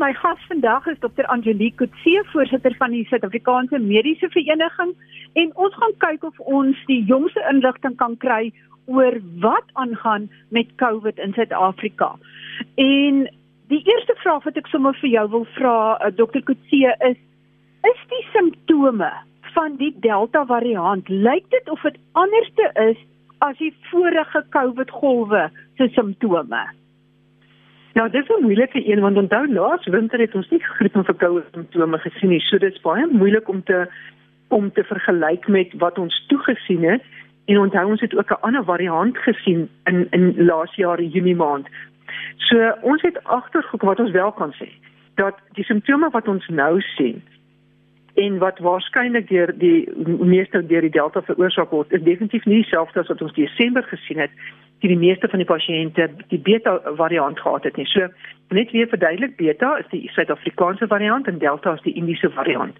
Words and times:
My 0.00 0.12
gas 0.12 0.38
vandag 0.48 0.86
is 0.88 0.98
Dr. 0.98 1.24
Angelique 1.30 1.76
Kutse, 1.76 2.24
voorsitter 2.32 2.74
van 2.78 2.90
die 2.90 3.04
Suid-Afrikaanse 3.06 3.78
Mediese 3.78 4.26
Vereniging, 4.34 4.90
en 5.38 5.52
ons 5.54 5.76
gaan 5.78 5.94
kyk 6.02 6.26
of 6.26 6.40
ons 6.56 6.80
die 6.88 7.04
jongste 7.06 7.44
inligting 7.52 7.94
kan 8.02 8.16
kry 8.24 8.50
oor 8.90 9.20
wat 9.46 9.70
aangaan 9.84 10.26
met 10.50 10.74
COVID 10.82 11.22
in 11.22 11.36
Suid-Afrika. 11.38 12.10
En 12.74 13.22
die 13.70 13.82
eerste 13.86 14.18
vraag 14.24 14.42
wat 14.50 14.58
ek 14.58 14.74
sommer 14.74 14.98
vir 14.98 15.14
jou 15.14 15.26
wil 15.38 15.48
vra, 15.54 15.78
uh, 15.94 16.10
Dr. 16.10 16.42
Kutse, 16.42 16.98
is 17.12 17.22
is 17.86 18.04
die 18.10 18.24
simptome 18.34 19.14
van 19.54 19.78
die 19.78 19.94
Delta 20.02 20.42
variant, 20.50 21.06
lyk 21.06 21.46
dit 21.54 21.70
of 21.70 21.86
dit 21.86 22.02
anderste 22.18 22.72
is 22.90 23.10
as 23.46 23.62
die 23.62 23.76
vorige 23.92 24.42
COVID 24.58 24.90
golwe 24.90 25.52
se 25.78 25.94
simptome? 25.94 26.66
Ja, 27.94 28.08
dit 28.08 28.22
is 28.22 28.36
'n 28.36 28.42
moeilike 28.42 28.90
een 28.90 29.00
want 29.00 29.16
onthou 29.16 29.52
laas 29.52 29.86
winter 29.86 30.18
het 30.18 30.34
ons 30.34 30.48
nie 30.50 30.60
griep 30.60 30.94
en 30.94 31.04
verkoue 31.04 31.42
simptome 31.52 31.98
gesien 31.98 32.28
nie. 32.28 32.40
So 32.40 32.58
dit 32.58 32.72
is 32.74 32.80
baie 32.80 33.06
moeilik 33.06 33.48
om 33.48 33.62
te 33.62 33.86
om 34.48 34.72
te 34.72 34.84
vergelyk 34.84 35.48
met 35.48 35.72
wat 35.78 35.98
ons 35.98 36.24
toegesien 36.26 36.82
het. 36.82 37.02
En 37.44 37.58
onthou 37.58 37.86
ons 37.90 38.00
het 38.00 38.16
ook 38.16 38.30
'n 38.30 38.40
ander 38.40 38.64
variant 38.64 39.18
gesien 39.18 39.68
in 39.84 40.06
in 40.10 40.44
laas 40.44 40.74
jaar 40.74 41.02
Junie 41.02 41.36
maand. 41.36 41.68
So 42.36 42.74
ons 42.80 43.02
het 43.02 43.24
agtergekom 43.24 43.88
wat 43.88 44.00
ons 44.00 44.10
wel 44.10 44.32
kan 44.32 44.52
sê 44.52 44.68
dat 45.14 45.34
die 45.52 45.64
simptome 45.64 46.10
wat 46.10 46.28
ons 46.28 46.48
nou 46.48 46.80
sien 46.80 47.22
en 48.14 48.38
wat 48.38 48.58
waarskynlik 48.58 49.28
deur 49.28 49.58
die 49.58 49.88
meeste 50.18 50.66
deur 50.66 50.80
die 50.80 50.90
delta 50.90 51.22
veroorsaak 51.22 51.70
word 51.70 51.92
is 51.92 52.02
definitief 52.02 52.44
nie 52.44 52.62
dieselfde 52.62 53.00
as 53.00 53.08
wat 53.08 53.22
ons 53.22 53.32
Desember 53.32 53.82
gesien 53.82 54.18
het 54.18 54.30
die 54.80 54.88
die 54.88 54.98
meeste 54.98 55.28
van 55.28 55.38
die 55.38 55.48
pasiënte 55.48 56.08
die 56.28 56.38
beta 56.38 56.80
variant 56.96 57.40
gehad 57.40 57.64
het 57.64 57.76
nie. 57.76 57.86
So 57.86 58.08
net 58.48 58.70
weer 58.70 58.88
verduidelik 58.88 59.36
beta 59.36 59.76
is 59.78 59.88
die 59.90 60.08
Suid-Afrikaanse 60.14 60.86
variant 60.86 61.26
en 61.26 61.38
delta 61.38 61.74
is 61.74 61.82
die 61.82 61.94
Indiese 61.94 62.30
variant. 62.30 62.76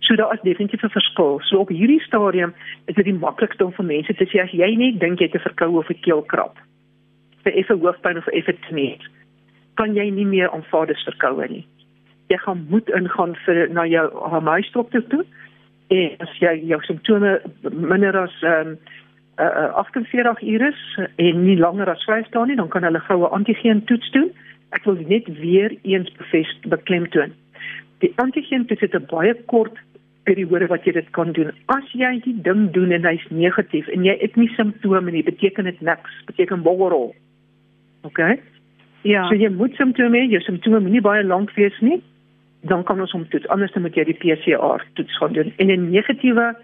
So 0.00 0.16
daar 0.16 0.34
is 0.34 0.40
definitief 0.42 0.82
'n 0.82 0.88
verskil. 0.88 1.40
So 1.40 1.58
op 1.58 1.68
hierdie 1.68 2.00
stadium 2.00 2.54
is 2.86 2.94
dit 2.94 3.04
die 3.04 3.14
maklikste 3.14 3.64
om 3.64 3.72
vir 3.72 3.84
mense 3.84 4.14
te 4.14 4.24
sê 4.24 4.42
as 4.42 4.50
jy 4.50 4.76
net 4.76 5.00
dink 5.00 5.18
jy 5.18 5.26
het 5.26 5.34
'n 5.34 5.48
verkoue 5.48 5.78
of 5.78 5.90
'n 5.90 6.00
keelkrap 6.00 6.58
vir 7.44 7.52
effe 7.52 7.74
hoofpyn 7.74 8.18
of 8.18 8.26
effe 8.26 8.54
tneus, 8.68 9.06
kan 9.74 9.94
jy 9.94 10.10
nie 10.10 10.26
meer 10.26 10.50
aanvaar 10.50 10.86
dis 10.86 11.04
verkoue 11.04 11.48
nie. 11.48 11.66
Jy 12.28 12.38
gaan 12.42 12.66
moet 12.70 12.88
ingaan 12.88 13.36
vir 13.44 13.68
na 13.68 13.84
jou 13.84 14.06
huisdokter 14.48 15.06
toe 15.08 15.24
en 15.88 16.16
as 16.18 16.38
jy 16.38 16.54
jou 16.66 16.80
simptome 16.82 17.40
minder 17.70 18.16
as 18.16 18.42
ehm 18.42 18.68
um, 18.68 18.78
uh, 19.36 19.74
48 19.74 20.42
ure 20.42 20.74
en 21.16 21.42
nie 21.44 21.56
langer 21.58 21.90
as 21.90 22.04
5 22.04 22.28
dae 22.34 22.46
nie, 22.46 22.56
dan 22.56 22.68
kan 22.68 22.86
hulle 22.86 23.00
goue 23.00 23.28
antigeen 23.28 23.84
toets 23.84 24.10
doen. 24.10 24.30
Ek 24.76 24.84
wil 24.84 24.98
net 25.08 25.28
weer 25.40 25.74
eens 25.82 26.12
bevestig 26.18 26.70
beklemtoon. 26.72 27.34
Die 28.04 28.12
antigeen 28.22 28.66
toets 28.66 28.80
het 28.80 28.94
'n 28.94 29.06
baie 29.10 29.34
kort 29.46 29.78
periode 30.24 30.66
wat 30.66 30.84
jy 30.84 30.92
dit 30.92 31.10
kan 31.10 31.32
doen. 31.32 31.52
As 31.66 31.86
jy 31.92 32.20
die 32.24 32.34
ding 32.42 32.70
doen 32.74 32.90
en 32.90 33.04
hy's 33.04 33.26
negatief 33.30 33.88
en 33.88 34.04
jy 34.04 34.16
het 34.20 34.36
nie 34.36 34.48
simptome 34.56 35.10
nie, 35.10 35.22
beteken 35.22 35.64
dit 35.64 35.80
niks. 35.80 36.10
Beteken 36.26 36.62
boggerol. 36.62 37.14
OK? 38.02 38.20
Ja. 39.02 39.28
So 39.28 39.34
jy 39.34 39.48
moet 39.54 39.74
simptome 39.74 40.18
hê, 40.18 40.26
jou 40.30 40.40
simptome 40.40 40.80
moenie 40.80 41.00
baie 41.00 41.24
lank 41.24 41.50
wees 41.54 41.78
nie. 41.80 42.02
Dan 42.66 42.82
kan 42.84 43.00
ons 43.00 43.12
hom 43.12 43.28
toets. 43.28 43.48
Anders 43.48 43.74
moet 43.74 43.94
jy 43.94 44.04
die 44.04 44.18
PCR 44.18 44.82
toets 44.94 45.18
gaan 45.18 45.32
doen. 45.32 45.52
En 45.56 45.66
'n 45.66 45.90
negatiewe 45.90 46.56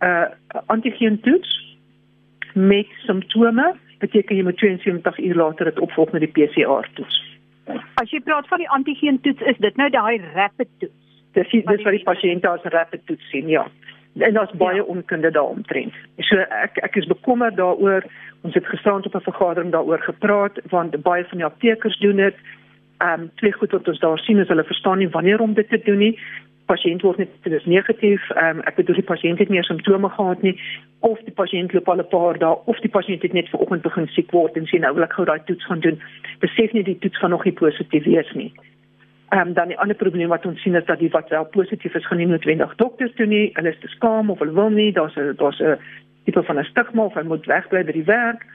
uh 0.00 0.24
antigeen 0.66 1.20
toets 1.20 1.65
met 2.56 2.86
simptome, 3.04 3.74
beteken 3.98 4.36
jy 4.36 4.42
moet 4.42 4.56
72 4.56 5.18
uur 5.18 5.34
later 5.34 5.64
dit 5.64 5.80
opvolg 5.80 6.12
met 6.12 6.24
die 6.24 6.32
PCR 6.32 6.88
toets. 6.94 7.22
As 8.00 8.10
jy 8.10 8.20
praat 8.24 8.48
van 8.48 8.62
die 8.62 8.70
antigeen 8.70 9.20
toets, 9.20 9.42
is 9.52 9.58
dit 9.58 9.76
nou 9.76 9.90
daai 9.90 10.20
rapid 10.34 10.68
toets. 10.78 11.02
Dis 11.36 11.50
dis 11.52 11.84
wat 11.84 11.96
die 11.96 12.04
pasiënte 12.04 12.48
as 12.48 12.68
rapid 12.72 13.02
toets 13.06 13.30
sien, 13.30 13.48
ja. 13.48 13.66
En 14.18 14.32
daar's 14.32 14.52
baie 14.56 14.80
ja. 14.80 14.82
onkunde 14.82 15.30
daaromtrent. 15.30 15.94
So 16.24 16.40
ek 16.64 16.78
ek 16.84 16.96
is 16.96 17.08
bekommerd 17.10 17.56
daaroor. 17.56 18.06
Ons 18.40 18.54
het 18.54 18.66
gisterand 18.66 19.06
op 19.06 19.14
'n 19.14 19.28
vergadering 19.28 19.72
daaroor 19.72 20.00
gepraat 20.00 20.60
want 20.70 21.02
baie 21.02 21.24
van 21.24 21.38
die 21.38 21.46
aptekers 21.46 21.98
doen 21.98 22.16
dit. 22.16 22.36
Ehm 22.98 23.20
um, 23.20 23.30
twee 23.34 23.52
goed 23.52 23.70
wat 23.70 23.88
ons 23.88 24.00
daar 24.00 24.18
sien 24.18 24.38
is 24.38 24.48
hulle 24.48 24.64
verstaan 24.64 24.98
nie 24.98 25.08
wanneer 25.08 25.40
om 25.40 25.54
dit 25.54 25.68
te 25.68 25.80
doen 25.84 25.98
nie 25.98 26.18
pasiënt 26.70 27.02
word 27.06 27.18
net 27.22 27.32
dis 27.46 27.64
negatief. 27.70 28.22
Ehm 28.34 28.58
um, 28.58 28.62
ek 28.68 28.78
bedoel 28.80 29.00
die 29.00 29.08
pasiënt 29.10 29.40
het 29.42 29.50
nie 29.52 29.62
simptome 29.66 30.08
gehad 30.14 30.42
nie 30.42 30.54
of 31.06 31.20
die 31.26 31.34
pasiënt 31.40 31.74
loop 31.74 31.88
al 31.88 32.02
'n 32.02 32.08
paar 32.14 32.38
dae 32.38 32.54
of 32.72 32.78
die 32.84 32.90
pasiënt 32.96 33.22
het 33.22 33.32
net 33.32 33.50
vanoggend 33.50 33.82
begin 33.82 34.08
siek 34.14 34.30
word 34.30 34.56
en 34.56 34.66
sê 34.66 34.80
nou 34.80 34.94
wil 34.94 35.04
ek 35.04 35.12
gou 35.18 35.26
daai 35.26 35.40
toets 35.46 35.66
gaan 35.66 35.80
doen. 35.80 36.00
Besef 36.40 36.72
nie 36.72 36.82
die 36.82 36.98
toets 36.98 37.18
gaan 37.18 37.30
nog 37.30 37.44
nie 37.44 37.52
positief 37.52 38.04
wees 38.04 38.32
nie. 38.34 38.52
Ehm 39.30 39.48
um, 39.48 39.52
dan 39.54 39.68
die 39.68 39.78
ander 39.78 39.96
probleem 39.96 40.28
wat 40.28 40.46
ons 40.46 40.62
sien 40.62 40.74
is 40.74 40.84
dat 40.84 40.98
die 40.98 41.10
wat 41.10 41.28
wel 41.28 41.44
positief 41.44 41.94
is 41.94 42.06
gaan 42.06 42.18
nie 42.18 42.26
noodwendig 42.26 42.74
dokters 42.76 43.14
toe 43.14 43.26
nie. 43.26 43.50
Hulle 43.54 43.70
is 43.70 43.80
te 43.80 43.88
skaam 43.88 44.30
of 44.30 44.38
hulle 44.38 44.52
wil 44.52 44.70
nie. 44.70 44.92
Daar's 44.92 45.16
'n 45.16 45.34
daar's 45.36 45.60
'n 45.60 45.78
tipe 46.24 46.42
van 46.42 46.58
'n 46.58 46.64
stigma 46.64 47.04
of 47.04 47.14
hulle 47.14 47.28
moet 47.28 47.46
wegbly 47.46 47.84
by 47.84 47.92
die 47.92 48.04
werk 48.04 48.46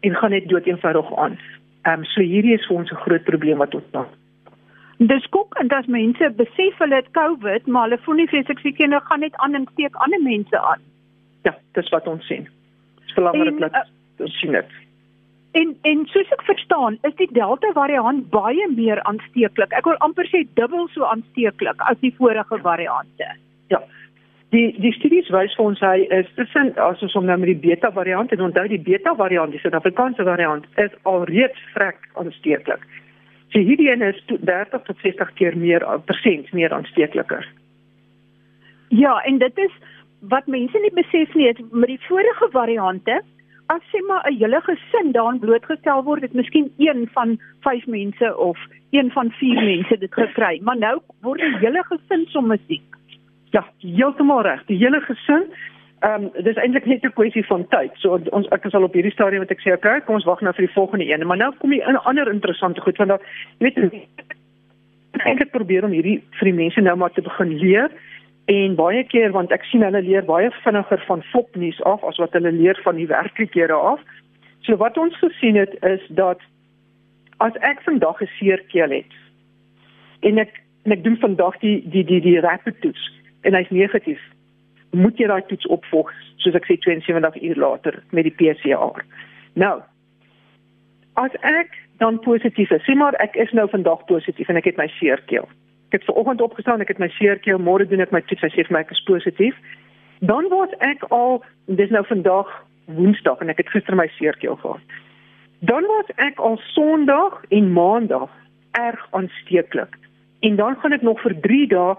en 0.00 0.14
gaan 0.14 0.30
net 0.30 0.48
dood 0.48 0.66
eenvoudig 0.66 1.16
aan. 1.16 1.38
Ehm 1.82 1.98
um, 1.98 2.04
so 2.04 2.20
hierdie 2.20 2.54
is 2.54 2.66
vir 2.66 2.76
ons 2.76 2.90
'n 2.90 3.04
groot 3.04 3.24
probleem 3.24 3.58
wat 3.58 3.74
ons 3.74 3.90
nou 3.92 4.06
Dis 4.98 5.26
koek 5.34 5.54
en 5.58 5.68
dat 5.68 5.86
mense 5.86 6.30
besef 6.38 6.78
hulle 6.78 6.94
het 6.94 7.10
COVID, 7.10 7.66
maar 7.66 7.88
hulle 7.88 7.98
voel 8.04 8.14
nie 8.22 8.28
vreeslik 8.30 8.60
siek 8.62 8.78
nie, 8.78 8.86
hulle 8.86 9.00
gaan 9.08 9.24
net 9.26 9.34
aan 9.42 9.54
en 9.58 9.66
steek 9.72 9.96
ander 10.06 10.22
mense 10.22 10.60
aan. 10.60 10.82
Ja, 11.42 11.54
dis 11.72 11.90
wat 11.90 12.06
ons 12.06 12.26
sien. 12.26 12.46
Dis 13.02 13.14
belangrik 13.14 13.58
dat 13.58 13.74
uh, 13.74 13.84
ons 14.22 14.38
sien 14.38 14.54
dit. 14.54 14.76
En 15.58 15.74
en 15.82 16.06
soos 16.10 16.30
ek 16.34 16.46
verstaan, 16.46 16.98
is 17.02 17.14
die 17.18 17.28
Delta 17.32 17.72
variant 17.74 18.30
baie 18.30 18.68
meer 18.70 19.02
aansteeklik. 19.10 19.74
Ek 19.74 19.86
wil 19.90 19.98
amper 20.06 20.30
sê 20.30 20.44
dubbel 20.58 20.88
so 20.94 21.06
aansteeklik 21.10 21.82
as 21.90 21.98
die 22.00 22.14
vorige 22.18 22.58
variante. 22.62 23.28
Ja. 23.74 23.82
Die 24.54 24.72
die 24.78 24.94
studies 24.94 25.30
wys 25.34 25.54
vir 25.58 25.66
ons 25.66 25.82
hy 25.82 26.06
is 26.14 26.30
tussen 26.38 26.72
as 26.78 27.02
ons 27.02 27.14
hom 27.18 27.26
nou 27.26 27.38
met 27.42 27.50
die 27.50 27.60
Beta 27.66 27.90
variant 27.94 28.34
en 28.34 28.46
onthou 28.48 28.66
die 28.70 28.82
Beta 28.82 29.14
variant, 29.18 29.50
die 29.50 29.62
Suid-Afrikaanse 29.62 30.26
variant 30.26 30.66
is 30.82 30.94
alreeds 31.02 31.70
vrek 31.74 32.02
aansteeklik. 32.18 32.86
So 33.54 33.60
hierdie 33.62 33.90
een 33.90 34.02
is 34.02 34.18
30 34.26 34.82
tot 34.82 34.98
60 34.98 35.32
keer 35.38 35.56
meer 35.56 35.82
eh, 35.82 35.98
persent 36.04 36.52
meer 36.52 36.72
aansteekliker. 36.74 37.46
Ja, 38.88 39.20
en 39.22 39.38
dit 39.38 39.58
is 39.58 39.76
wat 40.32 40.46
mense 40.46 40.78
nie 40.82 40.90
besef 40.96 41.34
nie, 41.38 41.52
met 41.70 41.92
die 41.92 42.00
vorige 42.08 42.48
variante, 42.50 43.20
as 43.66 43.84
sê 43.92 44.00
maar 44.08 44.26
'n 44.26 44.38
hele 44.40 44.60
gesin 44.66 45.12
daaraan 45.12 45.38
blootgestel 45.38 46.02
word, 46.02 46.22
het 46.22 46.32
miskien 46.32 46.72
een 46.78 47.08
van 47.12 47.38
5 47.60 47.86
mense 47.86 48.36
of 48.36 48.58
een 48.90 49.10
van 49.10 49.30
4 49.30 49.62
mense 49.62 49.98
dit 49.98 50.14
gekry, 50.14 50.60
maar 50.62 50.78
nou 50.78 51.00
word 51.20 51.40
'n 51.40 51.58
hele 51.62 51.84
gesin 51.84 52.26
sommer 52.26 52.58
siek. 52.66 52.96
Ja, 53.50 53.64
heeltemal 53.78 54.42
reg. 54.42 54.64
Die 54.66 54.78
hele 54.78 55.00
gesin 55.00 55.44
Ehm 56.04 56.24
um, 56.24 56.44
dis 56.44 56.56
eintlik 56.60 56.86
net 56.86 57.04
'n 57.04 57.16
kwessie 57.16 57.46
van 57.46 57.68
tyd. 57.68 57.92
So 57.96 58.20
ons 58.30 58.48
ek 58.48 58.64
is 58.64 58.74
al 58.74 58.82
op 58.82 58.92
hierdie 58.92 59.12
stadium 59.12 59.40
wat 59.40 59.50
ek 59.50 59.60
sê, 59.60 59.72
okay, 59.72 60.00
kom 60.00 60.14
ons 60.14 60.24
wag 60.28 60.40
nou 60.40 60.52
vir 60.52 60.66
die 60.66 60.74
volgende 60.74 61.06
een. 61.08 61.26
Maar 61.26 61.36
nou 61.36 61.52
kom 61.58 61.72
jy 61.72 61.80
in 61.80 61.94
'n 61.94 62.06
ander 62.10 62.28
interessante 62.32 62.80
goed 62.80 62.96
want 62.96 63.08
dan 63.08 63.20
weet 63.58 63.76
jy 63.76 64.08
eintlik 65.12 65.50
probeer 65.50 65.84
om 65.84 65.90
hierdie 65.90 66.22
vir 66.38 66.44
die 66.44 66.58
mense 66.62 66.80
nou 66.80 66.96
maar 66.96 67.12
te 67.12 67.22
begin 67.22 67.56
leer 67.58 67.90
en 68.44 68.74
baie 68.74 69.04
keer 69.04 69.30
want 69.32 69.52
ek 69.52 69.64
sien 69.64 69.82
hulle 69.82 70.02
leer 70.02 70.24
baie 70.24 70.50
vinniger 70.50 71.02
van 71.06 71.22
fopnuus 71.22 71.82
af 71.82 72.04
as 72.04 72.18
wat 72.18 72.32
hulle 72.32 72.52
leer 72.52 72.80
van 72.82 72.96
die 72.96 73.06
werklikhede 73.06 73.74
af. 73.74 74.00
So 74.60 74.76
wat 74.76 74.98
ons 74.98 75.16
gesien 75.18 75.56
het 75.56 75.72
is 75.82 76.04
dat 76.08 76.40
as 77.38 77.56
ek 77.60 77.80
vandag 77.82 78.20
'n 78.20 78.30
seer 78.38 78.60
keel 78.68 78.90
het 78.90 79.12
en 80.20 80.38
ek 80.38 80.60
en 80.84 80.92
ek 80.92 81.04
doen 81.04 81.16
vandag 81.16 81.58
die 81.58 81.88
die 81.88 82.04
die 82.04 82.20
die 82.20 82.40
rapid 82.40 82.80
toets 82.80 83.12
en 83.40 83.54
hy's 83.54 83.70
negatief 83.70 84.20
moet 84.94 85.18
jy 85.18 85.28
daai 85.30 85.42
toets 85.50 85.66
opvolg 85.66 86.12
soos 86.42 86.56
ek 86.58 86.68
sê 86.68 86.78
72 86.86 87.42
uur 87.42 87.60
later 87.60 88.02
met 88.10 88.28
die 88.28 88.34
PCR. 88.38 89.04
Nou 89.54 89.80
as 91.20 91.34
ek 91.46 91.76
dan 92.02 92.18
positief 92.20 92.72
is, 92.74 92.82
sê 92.82 92.96
maar 92.98 93.14
ek 93.22 93.36
is 93.38 93.52
nou 93.54 93.68
vandag 93.70 94.02
positief 94.10 94.48
en 94.50 94.58
ek 94.58 94.72
het 94.72 94.80
my 94.80 94.88
seerkeel. 94.98 95.46
Ek 95.90 96.00
het 96.00 96.08
vanoggend 96.08 96.42
opgestaan, 96.42 96.82
ek 96.82 96.90
het 96.90 97.02
my 97.02 97.08
seerkeel, 97.14 97.60
môre 97.62 97.86
doen 97.86 98.02
ek 98.02 98.14
my 98.14 98.22
toets, 98.26 98.42
hy 98.42 98.50
sê 98.50 98.64
vir 98.66 98.74
my 98.74 98.82
ek 98.82 98.94
is 98.96 99.02
positief. 99.06 99.58
Dan 100.26 100.48
word 100.50 100.74
ek 100.82 101.04
al 101.14 101.42
dis 101.80 101.92
nou 101.94 102.02
vandag 102.10 102.50
Woensdag 102.84 103.40
en 103.40 103.48
ek 103.48 103.62
het 103.62 103.70
gister 103.72 103.96
my 103.96 104.04
seerkeel 104.18 104.58
gehad. 104.60 104.96
Dan 105.64 105.86
word 105.88 106.10
ek 106.20 106.40
al 106.42 106.58
Sondag 106.74 107.38
en 107.48 107.70
Maandag 107.72 108.32
erg 108.76 109.06
aansteeklik. 109.16 109.94
En 110.44 110.58
dan 110.60 110.76
gaan 110.82 110.92
ek 110.92 111.06
nog 111.06 111.22
vir 111.24 111.32
3 111.46 111.66
dae 111.70 111.94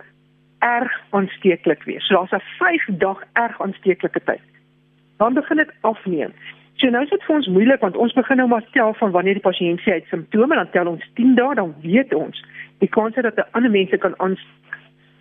erg 0.60 0.92
aansteeklik 1.10 1.84
wees. 1.84 2.07
So 2.07 2.16
daar's 2.16 2.31
'n 2.31 2.44
5 2.57 2.86
dag 2.98 3.24
erg 3.34 3.62
aansteeklike 3.62 4.22
tyd. 4.24 4.42
Dan 5.18 5.34
begin 5.34 5.57
dit 5.57 5.72
afneem. 5.81 6.34
So 6.75 6.90
nou 6.90 7.04
is 7.04 7.10
dit 7.10 7.24
vir 7.24 7.36
ons 7.36 7.48
moeilik 7.48 7.80
want 7.80 7.96
ons 7.96 8.13
begin 8.13 8.38
nou 8.38 8.48
maar 8.48 8.66
tel 8.72 8.94
van 8.94 9.12
wanneer 9.12 9.34
die 9.34 9.50
pasiënt 9.50 9.80
sê 9.80 9.92
hy 9.92 10.00
het 10.02 10.07
simptome, 10.10 10.56
dan 10.56 10.69
tel 10.69 10.88
ons 10.88 11.06
10 11.13 11.36
dae, 11.36 11.56
dan 11.56 11.75
weet 11.81 12.13
ons 12.13 12.44
die 12.84 12.90
kans 12.90 13.16
dat 13.16 13.38
'n 13.38 13.52
ander 13.52 13.72
mense 13.72 13.98
kan 13.98 14.19
aansteek 14.19 14.75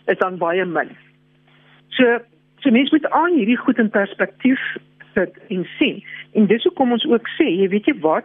is 0.06 0.18
dan 0.18 0.38
baie 0.38 0.64
min. 0.64 0.96
So 1.88 2.18
so 2.58 2.70
mense 2.70 2.94
moet 2.94 3.10
aan 3.10 3.32
hierdie 3.32 3.56
goed 3.56 3.78
in 3.78 3.90
perspektief 3.90 4.60
sit 5.14 5.38
en 5.48 5.66
sien. 5.78 6.04
En 6.32 6.46
dis 6.46 6.62
hoekom 6.62 6.92
ons 6.92 7.06
ook 7.06 7.28
sê, 7.38 7.46
jy 7.46 7.68
weet 7.68 7.86
jy 7.86 7.94
wat, 8.00 8.24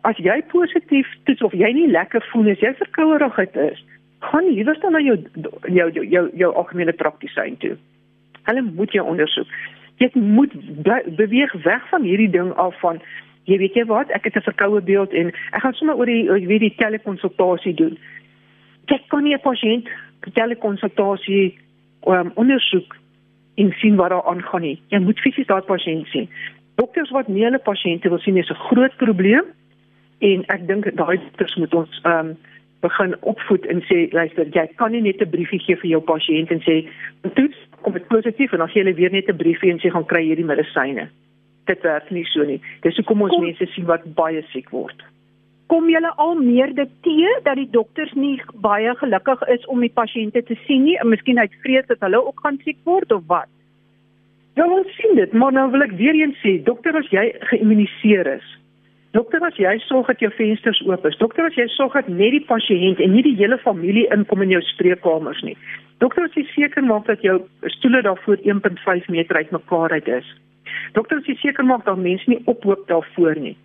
as 0.00 0.16
jy 0.16 0.42
positief 0.52 1.08
toets 1.24 1.42
of 1.42 1.52
jy 1.52 1.70
nie 1.72 1.90
lekker 1.90 2.24
voel 2.32 2.50
as 2.52 2.62
jy 2.64 2.74
verkouerigheid 2.80 3.56
is, 3.56 3.84
gaan 4.30 4.50
liewer 4.50 4.80
dan 4.80 4.92
na 4.92 5.00
jou 5.00 5.18
jou 5.68 5.90
jou 5.92 6.06
jou, 6.16 6.24
jou 6.42 6.50
algemene 6.54 6.92
praktisyn 6.92 7.56
toe. 7.62 7.76
Hulle 8.48 8.62
moet 8.62 8.92
jou 8.92 9.04
ondersoek. 9.06 9.48
Jy 10.02 10.10
moet 10.14 10.52
beweeg 11.16 11.52
weg 11.64 11.88
van 11.88 12.02
hierdie 12.02 12.30
ding 12.30 12.52
af 12.52 12.80
van 12.80 13.00
jy 13.44 13.58
weet 13.60 13.76
jy 13.78 13.84
wat, 13.84 14.10
ek 14.10 14.24
het 14.24 14.36
'n 14.36 14.48
verkoue 14.50 14.80
beeld 14.80 15.12
en 15.12 15.28
ek 15.52 15.62
gaan 15.62 15.72
sommer 15.72 15.96
oor 15.96 16.06
die 16.06 16.46
weet 16.46 16.60
die 16.60 16.74
telekonsultasie 16.76 17.74
doen. 17.74 17.98
Jy 18.86 18.98
kan 19.08 19.22
nie 19.24 19.34
'n 19.34 19.40
pasiënt 19.40 19.88
telekonsultasie 20.32 21.58
um, 22.06 22.30
ondersoek 22.34 22.96
en 23.54 23.72
sien 23.72 23.96
wat 23.96 24.10
daar 24.10 24.24
aangaan 24.24 24.60
nie. 24.60 24.82
Jy 24.88 24.98
moet 24.98 25.20
fisies 25.20 25.46
daardie 25.46 25.68
pasiënt 25.68 26.06
sien. 26.06 26.28
Dokters 26.74 27.10
wat 27.10 27.28
nie 27.28 27.44
hulle 27.44 27.58
pasiënte 27.58 28.08
wil 28.08 28.18
sien 28.18 28.36
is 28.36 28.50
'n 28.50 28.64
groot 28.68 28.96
probleem 28.96 29.44
en 30.18 30.44
ek 30.46 30.66
dink 30.66 30.96
daai 30.96 31.18
dokters 31.18 31.56
moet 31.56 31.74
ons 31.74 32.00
ehm 32.02 32.18
um, 32.18 32.36
begin 32.84 33.16
opvoed 33.32 33.66
en 33.72 33.82
sê 33.88 34.04
luister 34.12 34.48
jy 34.56 34.66
kan 34.80 34.92
nie 34.92 35.02
net 35.04 35.22
'n 35.22 35.30
briefie 35.36 35.62
gee 35.66 35.76
vir 35.82 35.90
jou 35.94 36.02
pasiënt 36.12 36.50
en 36.54 36.60
sê 36.68 36.76
toets 37.34 37.58
kom 37.82 37.92
dit 37.92 38.08
positief 38.08 38.52
en 38.52 38.62
dan 38.64 38.72
gee 38.72 38.82
hulle 38.82 38.96
weer 39.00 39.12
net 39.12 39.28
'n 39.28 39.42
briefie 39.42 39.72
en 39.72 39.80
sê 39.80 39.90
gaan 39.90 40.10
kry 40.12 40.22
hierdie 40.24 40.50
medisyne. 40.52 41.08
Dit 41.66 41.82
werk 41.82 42.10
nie 42.10 42.24
so 42.24 42.44
nie. 42.44 42.60
Dis 42.82 42.96
hoekom 42.96 43.22
ons 43.22 43.32
kom, 43.32 43.44
mense 43.44 43.66
sien 43.72 43.86
wat 43.86 44.04
baie 44.14 44.42
siek 44.52 44.70
word. 44.70 45.04
Kom 45.72 45.88
julle 45.88 46.12
al 46.20 46.34
meer 46.34 46.74
dit 46.74 46.90
teë 47.06 47.30
dat 47.44 47.56
die 47.56 47.70
dokters 47.70 48.12
nie 48.14 48.36
baie 48.54 48.94
gelukkig 49.00 49.42
is 49.48 49.64
om 49.66 49.80
die 49.80 49.92
pasiënte 50.00 50.42
te 50.44 50.56
sien 50.66 50.84
nie, 50.84 50.98
en 51.00 51.08
miskien 51.08 51.38
uit 51.38 51.54
vrees 51.62 51.86
dat 51.86 52.00
hulle 52.04 52.20
ook 52.26 52.40
gaan 52.44 52.58
siek 52.64 52.78
word 52.84 53.12
of 53.12 53.24
wat? 53.26 53.48
Ja, 54.54 54.66
ons 54.70 54.92
sien 55.00 55.16
dit, 55.16 55.32
maar 55.32 55.52
nou 55.52 55.70
wil 55.70 55.82
ek 55.82 55.96
weer 55.98 56.14
eens 56.14 56.36
sê, 56.44 56.58
dokter 56.62 56.96
as 56.96 57.08
jy 57.10 57.24
geïmmuniseer 57.50 58.28
is, 58.36 58.44
dokter 59.14 59.42
as 59.46 59.56
jy 59.58 59.72
sorg 59.86 60.08
dat 60.10 60.22
jou 60.22 60.30
vensters 60.34 60.80
oop 60.88 61.04
is, 61.06 61.16
dokter 61.20 61.46
as 61.46 61.56
jy 61.58 61.66
sorg 61.72 61.94
dat 61.98 62.10
net 62.10 62.34
die 62.34 62.44
pasiënt 62.48 63.00
en 63.02 63.14
nie 63.14 63.22
die 63.26 63.36
hele 63.38 63.58
familie 63.62 64.08
inkom 64.14 64.42
in 64.42 64.56
jou 64.56 64.62
spreekkamers 64.74 65.42
nie. 65.46 65.54
Dokter 66.02 66.26
as 66.26 66.34
jy 66.38 66.44
seker 66.50 66.82
maak 66.82 67.06
dat 67.06 67.22
jou 67.22 67.38
stoele 67.76 68.02
daarvoor 68.02 68.42
1.5 68.42 69.10
meter 69.14 69.38
uitmekaar 69.38 69.94
uit 69.94 70.10
is. 70.18 70.34
Dokter 70.98 71.22
as 71.22 71.30
jy 71.30 71.36
seker 71.40 71.66
maak 71.66 71.86
dat 71.86 72.00
mense 72.02 72.26
nie 72.30 72.42
ophoop 72.50 72.86
daarvoor 72.90 73.38
nie. 73.40 73.56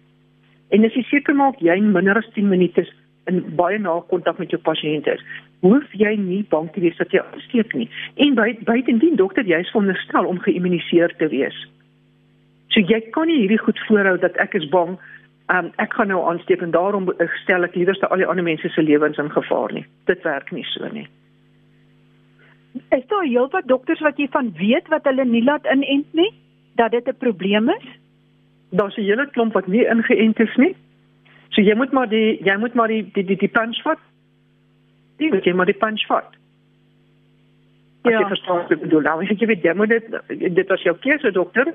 En 0.69 0.85
as 0.85 0.93
jy 0.93 1.03
seker 1.09 1.37
maak 1.37 1.57
jy 1.65 1.79
minder 1.81 2.17
as 2.21 2.29
10 2.37 2.49
minute 2.49 2.85
in 3.29 3.41
baie 3.57 3.77
na 3.81 3.97
kontak 4.09 4.39
met 4.41 4.53
jou 4.53 4.61
pasiënt 4.65 5.09
is, 5.09 5.21
hoef 5.65 5.85
jy 5.97 6.15
nie 6.17 6.43
bang 6.53 6.69
te 6.73 6.81
wees 6.83 6.97
dat 7.01 7.11
jy 7.13 7.21
aansteek 7.25 7.75
nie. 7.77 7.89
En 8.21 8.37
buitendien 8.37 9.17
dokter, 9.19 9.45
jy 9.45 9.59
is 9.65 9.71
veronderstel 9.73 10.29
om 10.29 10.41
geïmmuniseer 10.45 11.13
te 11.19 11.29
wees. 11.33 11.57
So 12.73 12.81
jy 12.85 13.01
kan 13.13 13.29
nie 13.29 13.41
hierdie 13.41 13.61
goed 13.61 13.79
voorhou 13.87 14.17
dat 14.21 14.37
ek 14.41 14.55
is 14.61 14.67
bang, 14.73 14.95
um, 15.53 15.71
ek 15.75 15.93
gaan 15.93 16.07
nou 16.07 16.19
aansteek 16.29 16.61
en 16.61 16.71
daarom 16.71 17.09
stel 17.43 17.63
ek 17.67 17.75
liewerste 17.75 18.07
al 18.07 18.21
die 18.21 18.27
ander 18.27 18.45
mense 18.45 18.69
se 18.69 18.81
lewens 18.81 19.17
in 19.17 19.31
gevaar 19.31 19.73
nie. 19.73 19.85
Dit 20.05 20.23
werk 20.23 20.51
nie 20.51 20.65
so 20.73 20.87
nie. 20.93 21.07
Is 22.95 23.05
daar 23.07 23.25
heelwat 23.25 23.67
dokters 23.67 24.01
wat 24.05 24.17
jy 24.17 24.27
van 24.31 24.53
weet 24.57 24.87
wat 24.93 25.07
hulle 25.09 25.25
nie 25.25 25.43
laat 25.43 25.65
inent 25.73 26.13
nie 26.13 26.29
dat 26.75 26.91
dit 26.91 27.07
'n 27.07 27.17
probleem 27.17 27.69
is? 27.69 27.87
Daar's 28.71 28.97
'n 28.97 29.09
hele 29.09 29.29
klomp 29.29 29.53
wat 29.53 29.67
nie 29.67 29.85
ingeënt 29.85 30.39
is 30.39 30.55
nie. 30.55 30.75
So 31.49 31.61
jy 31.61 31.75
moet 31.75 31.91
maar 31.91 32.09
die 32.09 32.39
jy 32.43 32.57
moet 32.57 32.73
maar 32.73 32.87
die 32.87 33.03
die 33.13 33.25
die, 33.25 33.37
die 33.37 33.53
punch 33.59 33.81
vat 33.81 33.99
die 35.17 35.29
moet 35.33 35.45
jy 35.45 35.53
maar 35.53 35.65
die 35.65 35.77
punch 35.77 36.05
vat. 36.07 36.35
As 38.07 38.11
ja. 38.11 38.19
jy 38.19 38.27
verstaan 38.27 38.61
wat 38.61 38.71
ek 38.71 38.83
bedoel, 38.85 39.01
nou 39.01 39.23
ek 39.25 39.45
weet 39.51 39.63
jy 39.63 39.73
moet 39.75 39.89
dit 39.89 40.05
dit 40.55 40.71
as 40.71 40.85
jou 40.87 40.95
keuse 41.03 41.31
dokter, 41.35 41.73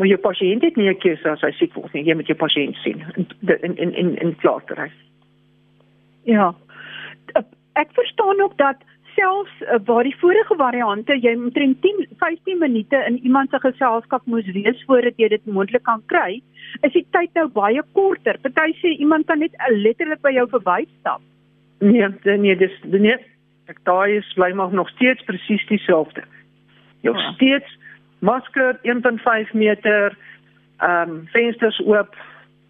maar 0.00 0.08
jou 0.08 0.20
pasiënt 0.24 0.62
het 0.64 0.76
nie 0.76 0.88
'n 0.88 0.98
keuse 0.98 1.28
as 1.28 1.42
hy 1.44 1.50
siek 1.52 1.74
word 1.74 1.92
nie. 1.92 2.04
Jy 2.04 2.14
moet 2.14 2.26
jou 2.26 2.36
pasiënt 2.36 2.76
sien 2.76 3.04
in 3.62 3.76
in 3.76 3.92
in 3.94 4.16
in 4.16 4.36
klaar 4.36 4.64
te 4.64 4.74
ry. 4.74 4.90
Ja. 6.24 6.54
Ek 7.74 7.92
verstaan 7.92 8.40
ook 8.40 8.56
dat 8.56 8.76
selfs 9.14 9.52
uh, 9.60 9.78
waar 9.84 10.02
die 10.02 10.16
vorige 10.16 10.54
variante 10.56 11.12
jy 11.20 11.34
omtrent 11.36 11.82
10 11.82 12.06
15 12.18 12.58
minute 12.58 13.04
in 13.08 13.18
iemand 13.24 13.50
se 13.50 13.58
geselskap 13.60 14.22
moes 14.24 14.46
wees 14.52 14.84
voordat 14.86 15.14
jy 15.16 15.28
dit 15.28 15.46
moontlik 15.46 15.82
kan 15.82 16.02
kry, 16.06 16.42
is 16.80 16.92
die 16.92 17.06
tyd 17.10 17.34
nou 17.34 17.48
baie 17.48 17.82
korter. 17.92 18.38
Party 18.40 18.72
sê 18.80 18.94
iemand 18.98 19.26
kan 19.26 19.38
net 19.38 19.52
uh, 19.52 19.76
letterlik 19.76 20.22
by 20.22 20.32
jou 20.32 20.48
verbystap. 20.48 21.20
Nee, 21.80 22.08
nee, 22.24 22.56
dis 22.56 22.72
nee. 22.82 23.16
Ek 23.68 23.78
daai 23.84 24.16
is 24.16 24.32
bly 24.34 24.52
maar 24.52 24.72
nog 24.72 24.88
steeds 24.88 25.22
presies 25.24 25.66
dieselfde. 25.68 26.24
Jy 27.02 27.12
ja. 27.12 27.32
steeds 27.34 27.78
masker 28.20 28.78
1.5 28.82 29.52
meter, 29.52 30.16
ehm 30.78 31.10
um, 31.10 31.28
vensters 31.32 31.80
oop 31.84 32.16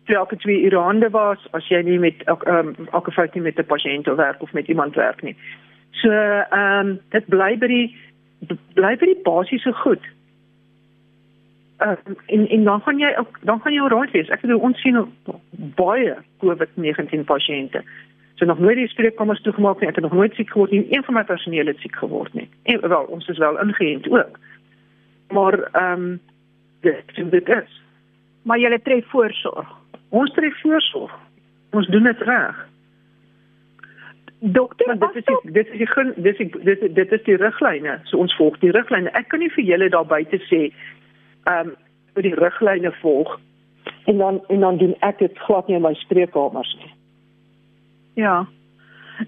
elke 0.05 0.37
twee 0.37 0.63
ure 0.63 0.79
hande 0.79 1.11
was 1.11 1.39
as 1.51 1.69
jy 1.69 1.83
nie 1.83 1.99
met 1.99 2.23
ehm 2.25 2.47
um, 2.57 2.89
elke 2.93 3.13
fout 3.13 3.35
nie 3.35 3.43
met 3.43 3.59
'n 3.59 3.67
pasiënt 3.67 4.07
werk 4.07 4.43
of 4.43 4.53
met 4.53 4.69
iemand 4.69 4.95
werk 4.95 5.23
nie. 5.23 5.37
So 5.91 6.11
ehm 6.11 6.87
um, 6.87 7.01
dit 7.09 7.27
bly 7.27 7.59
by 7.59 7.67
die 7.67 7.97
bly 8.75 8.97
by 8.97 9.07
die 9.07 9.21
basiese 9.23 9.73
goed. 9.73 10.03
Uh, 11.79 11.97
en 12.27 12.49
en 12.49 12.65
dan 12.65 12.81
gaan 12.81 12.99
jy 12.99 13.15
ook 13.19 13.39
dan 13.43 13.61
gaan 13.61 13.73
jy 13.73 13.81
oral 13.81 14.07
wees. 14.13 14.29
Ek 14.29 14.41
bedoel 14.41 14.59
ons 14.59 14.81
sien 14.81 15.13
baie 15.77 16.17
COVID-19 16.39 17.25
pasiënte 17.25 17.83
so 18.41 18.47
nog 18.47 18.59
nooit 18.59 18.77
die 18.77 18.89
spreekkamers 18.89 19.43
toegemaak 19.43 19.81
nie. 19.81 19.89
Ek 19.89 19.95
het 19.95 20.05
nog 20.05 20.13
nooit 20.13 20.35
siek 20.35 20.51
geword 20.51 20.71
nie. 20.71 20.87
Een 20.91 21.05
van 21.05 21.15
my 21.15 21.25
personeel 21.25 21.67
het 21.67 21.79
siek 21.79 21.97
geword 21.97 22.33
nie. 22.33 22.49
En 22.63 22.89
wel, 22.89 23.03
ons 23.03 23.29
is 23.29 23.39
wel 23.39 23.61
ingeënt 23.61 24.09
ook. 24.09 24.39
Maar 25.31 25.59
ehm 25.73 25.93
um, 25.93 26.21
dit 26.81 27.31
dit 27.31 27.49
is. 27.49 27.83
Maar 28.43 28.59
jy 28.59 28.79
tref 28.79 29.07
voorsorg. 29.11 29.69
Ons 30.09 30.33
tref 30.33 30.61
voorsorg. 30.61 31.13
Ons 31.71 31.87
doen 31.87 32.03
dit 32.03 32.21
reg. 32.27 32.69
Dokter, 34.41 34.99
dit 34.99 35.15
is 35.15 35.25
die, 35.25 35.53
dit 35.53 35.69
is 35.69 35.79
die 35.79 35.87
gun, 35.87 36.13
dit 36.17 36.41
is 36.41 36.53
dit 36.65 36.95
dit 36.95 37.13
is 37.13 37.23
die 37.23 37.37
riglyne. 37.37 37.99
So 38.05 38.19
ons 38.19 38.37
volg 38.37 38.57
die 38.59 38.73
riglyne. 38.73 39.13
Ek 39.13 39.29
kan 39.29 39.43
nie 39.43 39.53
vir 39.53 39.65
julle 39.65 39.91
daar 39.93 40.09
buite 40.09 40.41
sê 40.49 40.71
ehm 41.45 41.69
um, 41.69 41.77
vir 42.15 42.27
die 42.27 42.35
riglyne 42.35 42.91
volg 43.01 43.37
en 44.11 44.19
dan 44.19 44.41
en 44.49 44.61
dan 44.61 44.79
doen 44.81 44.97
ek 45.07 45.19
dit 45.19 45.39
glad 45.47 45.69
nie 45.69 45.77
in 45.77 45.85
my 45.85 45.93
spreekkamers 45.95 46.73
nie. 46.81 46.95
Ja. 48.25 48.47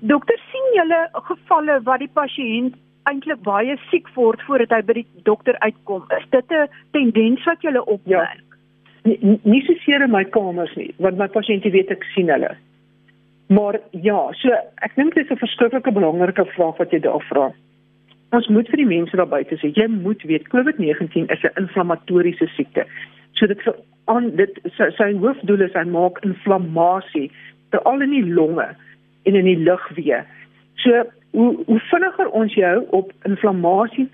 Dokter 0.00 0.40
sien 0.50 0.72
julle 0.74 1.02
gevalle 1.28 1.78
waar 1.84 2.00
die 2.00 2.10
pasiënt 2.12 2.74
eintlik 3.10 3.42
baie 3.42 3.76
siek 3.90 4.08
word 4.14 4.42
voordat 4.46 4.70
hy 4.70 4.82
by 4.86 4.96
die 5.00 5.06
dokter 5.26 5.58
uitkom. 5.58 6.04
Is 6.18 6.26
dit 6.30 6.52
'n 6.52 6.68
tendens 6.92 7.44
wat 7.44 7.62
julle 7.62 7.84
opmerk? 7.84 8.40
Ja. 8.40 8.50
Nie, 9.04 9.38
nie 9.42 9.62
so 9.66 9.74
seer 9.84 10.02
in 10.02 10.10
my 10.10 10.24
kamers 10.24 10.74
nie, 10.76 10.94
want 10.98 11.18
my 11.18 11.26
pasiënte 11.26 11.70
weet 11.70 11.90
ek 11.90 12.04
sien 12.14 12.28
hulle. 12.30 12.56
Maar 13.48 13.80
ja, 13.90 14.32
so 14.32 14.48
ek 14.86 14.94
dink 14.96 15.14
dit 15.14 15.24
is 15.24 15.30
'n 15.30 15.42
verskriklike 15.42 15.92
belangrike 15.92 16.44
vraag 16.54 16.76
wat 16.78 16.90
jy 16.90 17.00
daar 17.00 17.24
vra. 17.30 17.52
Ons 18.32 18.48
moet 18.48 18.68
vir 18.68 18.76
die 18.76 18.86
mense 18.86 19.16
daar 19.16 19.28
buite 19.28 19.56
sê, 19.56 19.72
jy 19.74 19.86
moet 19.88 20.22
weet 20.22 20.48
COVID-19 20.48 21.28
is 21.30 21.42
'n 21.42 21.58
inflammatoriese 21.62 22.46
siekte. 22.56 22.86
So 23.32 23.46
dit 23.46 23.60
aan 24.04 24.36
dit 24.36 24.58
sy, 24.76 24.90
sy 24.96 25.12
hoofdoel 25.12 25.60
is 25.60 25.72
hy 25.72 25.84
maak 25.84 26.18
inflammasie 26.24 27.30
veral 27.70 28.02
in 28.02 28.10
die 28.10 28.34
longe 28.34 28.68
en 29.24 29.34
in 29.34 29.44
die 29.44 29.58
lugweë. 29.58 30.24
So 30.76 31.04
hoe 31.32 31.64
hoe 31.66 31.80
vinniger 31.90 32.28
ons 32.30 32.54
jou 32.54 32.74
op 32.98 33.12
inflammasie 33.28 34.08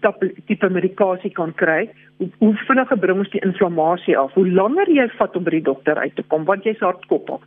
tipe 0.46 0.68
medikasie 0.70 1.30
kan 1.34 1.54
kry, 1.54 1.88
hoe, 2.18 2.28
hoe 2.38 2.52
vinniger 2.68 3.00
bring 3.02 3.24
ons 3.24 3.32
die 3.34 3.42
inflammasie 3.42 4.16
af. 4.18 4.34
Hoe 4.38 4.46
langer 4.46 4.90
jy 4.94 5.08
vat 5.18 5.36
om 5.36 5.46
by 5.46 5.56
die 5.56 5.66
dokter 5.70 5.98
uit 5.98 6.14
te 6.14 6.24
kom 6.30 6.46
want 6.46 6.66
jy's 6.66 6.84
hardkoppig. 6.84 7.42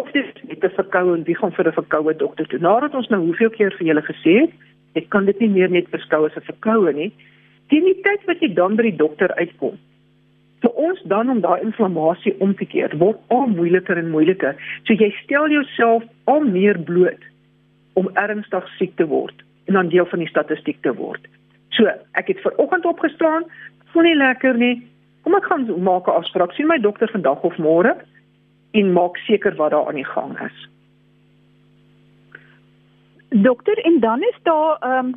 Of 0.00 0.10
dit 0.16 0.42
net 0.48 0.64
'n 0.64 0.74
verkoue 0.74 1.14
en 1.16 1.24
wie 1.24 1.38
gaan 1.38 1.52
vir 1.52 1.68
'n 1.68 1.78
verkoue 1.78 2.16
dokter 2.16 2.46
toe? 2.46 2.58
Nadat 2.58 2.94
ons 2.94 3.08
nou 3.08 3.20
hoeveel 3.20 3.50
keer 3.50 3.70
vir 3.78 3.86
julle 3.86 4.02
gesê 4.02 4.34
het, 4.40 4.50
ek 4.94 5.08
kan 5.10 5.24
dit 5.24 5.38
nie 5.40 5.48
meer 5.48 5.70
net 5.70 5.90
beskou 5.90 6.26
as 6.26 6.36
'n 6.36 6.48
verkoue 6.50 6.92
nie. 6.92 7.12
Teen 7.68 7.84
die 7.84 8.00
tyd 8.02 8.26
wat 8.26 8.40
jy 8.40 8.54
dan 8.54 8.76
by 8.76 8.82
die 8.82 8.96
dokter 8.96 9.34
uitkom, 9.34 9.78
vir 10.60 10.70
ons 10.70 11.02
dan 11.04 11.30
om 11.30 11.40
daai 11.40 11.62
inflammasie 11.62 12.34
om 12.40 12.54
te 12.54 12.64
keer 12.64 12.90
word 12.98 13.18
al 13.28 13.46
moeiliker 13.46 13.98
en 13.98 14.10
moeiliker. 14.10 14.54
So 14.84 14.94
jy 14.94 15.14
stel 15.24 15.48
jouself 15.48 16.02
al 16.24 16.40
meer 16.40 16.78
bloot 16.78 17.31
om 17.92 18.10
ernstig 18.14 18.68
siek 18.78 18.96
te 18.96 19.06
word 19.06 19.42
en 19.64 19.74
dan 19.74 19.88
deel 19.88 20.06
van 20.06 20.18
die 20.18 20.28
statistiek 20.28 20.80
te 20.82 20.94
word. 20.94 21.26
So, 21.76 21.88
ek 22.18 22.28
het 22.32 22.40
ver 22.44 22.56
oggend 22.56 22.84
opgestaan, 22.84 23.44
voel 23.92 24.08
nie 24.08 24.16
lekker 24.16 24.56
nie. 24.58 24.74
Kom 25.22 25.36
ek 25.38 25.44
gaan 25.44 25.68
maak 25.82 26.08
'n 26.08 26.18
afspraak. 26.18 26.52
Sien 26.52 26.66
my 26.66 26.78
dokter 26.78 27.08
vandag 27.08 27.42
of 27.42 27.56
môre 27.58 27.96
en 28.72 28.92
maak 28.92 29.16
seker 29.16 29.54
wat 29.56 29.70
daar 29.70 29.86
aan 29.88 30.00
die 30.00 30.12
gang 30.14 30.40
is. 30.40 30.68
Dokter, 33.28 33.78
en 33.78 34.00
dan 34.00 34.22
is 34.22 34.38
daar 34.42 34.76
ehm 34.80 35.06
um 35.06 35.14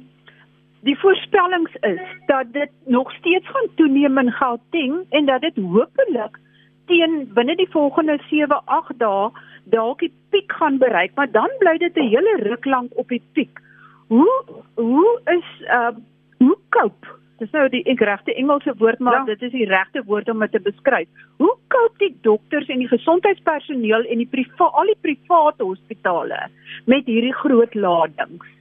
die 0.86 1.00
voorspellings 1.00 1.74
is 1.82 2.01
dat 2.25 2.53
dit 2.53 2.70
nog 2.86 3.12
steeds 3.12 3.48
gaan 3.48 3.70
toeneem 3.75 4.17
in 4.17 4.32
Gauteng 4.32 5.05
en 5.10 5.25
dat 5.25 5.41
dit 5.41 5.55
hopelik 5.55 6.38
teen 6.86 7.32
binne 7.34 7.55
die 7.55 7.70
volgende 7.70 8.20
7, 8.29 8.62
8 8.65 9.00
dae 9.00 9.32
dalk 9.74 10.00
die 10.00 10.13
piek 10.29 10.51
gaan 10.51 10.77
bereik, 10.77 11.15
maar 11.15 11.31
dan 11.31 11.50
bly 11.60 11.77
dit 11.77 11.98
'n 11.98 12.10
hele 12.10 12.38
ruk 12.50 12.65
lank 12.65 12.91
op 12.95 13.07
die 13.10 13.24
piek. 13.34 13.60
Hoe 14.07 14.43
hoe 14.75 15.22
is 15.25 15.67
uh 15.67 15.91
hoe 16.38 16.57
koop? 16.69 17.19
Dis 17.38 17.51
nou 17.51 17.69
die 17.69 17.84
regte 17.84 18.34
Engelse 18.34 18.74
woord 18.77 19.00
maar 19.00 19.13
ja. 19.13 19.24
dit 19.24 19.41
is 19.41 19.51
die 19.51 19.65
regte 19.65 20.03
woord 20.05 20.29
om 20.29 20.39
dit 20.39 20.51
te 20.51 20.60
beskryf. 20.60 21.07
Hoe 21.38 21.55
koop 21.67 21.98
die 21.98 22.17
dokters 22.22 22.67
en 22.67 22.79
die 22.79 22.88
gesondheidspersoneel 22.88 24.03
en 24.03 24.17
die 24.17 24.27
private 24.27 24.63
al 24.63 24.86
die 24.86 25.01
private 25.01 25.63
hospitale 25.63 26.50
met 26.86 27.05
hierdie 27.05 27.34
groot 27.34 27.74
ladings? 27.74 28.55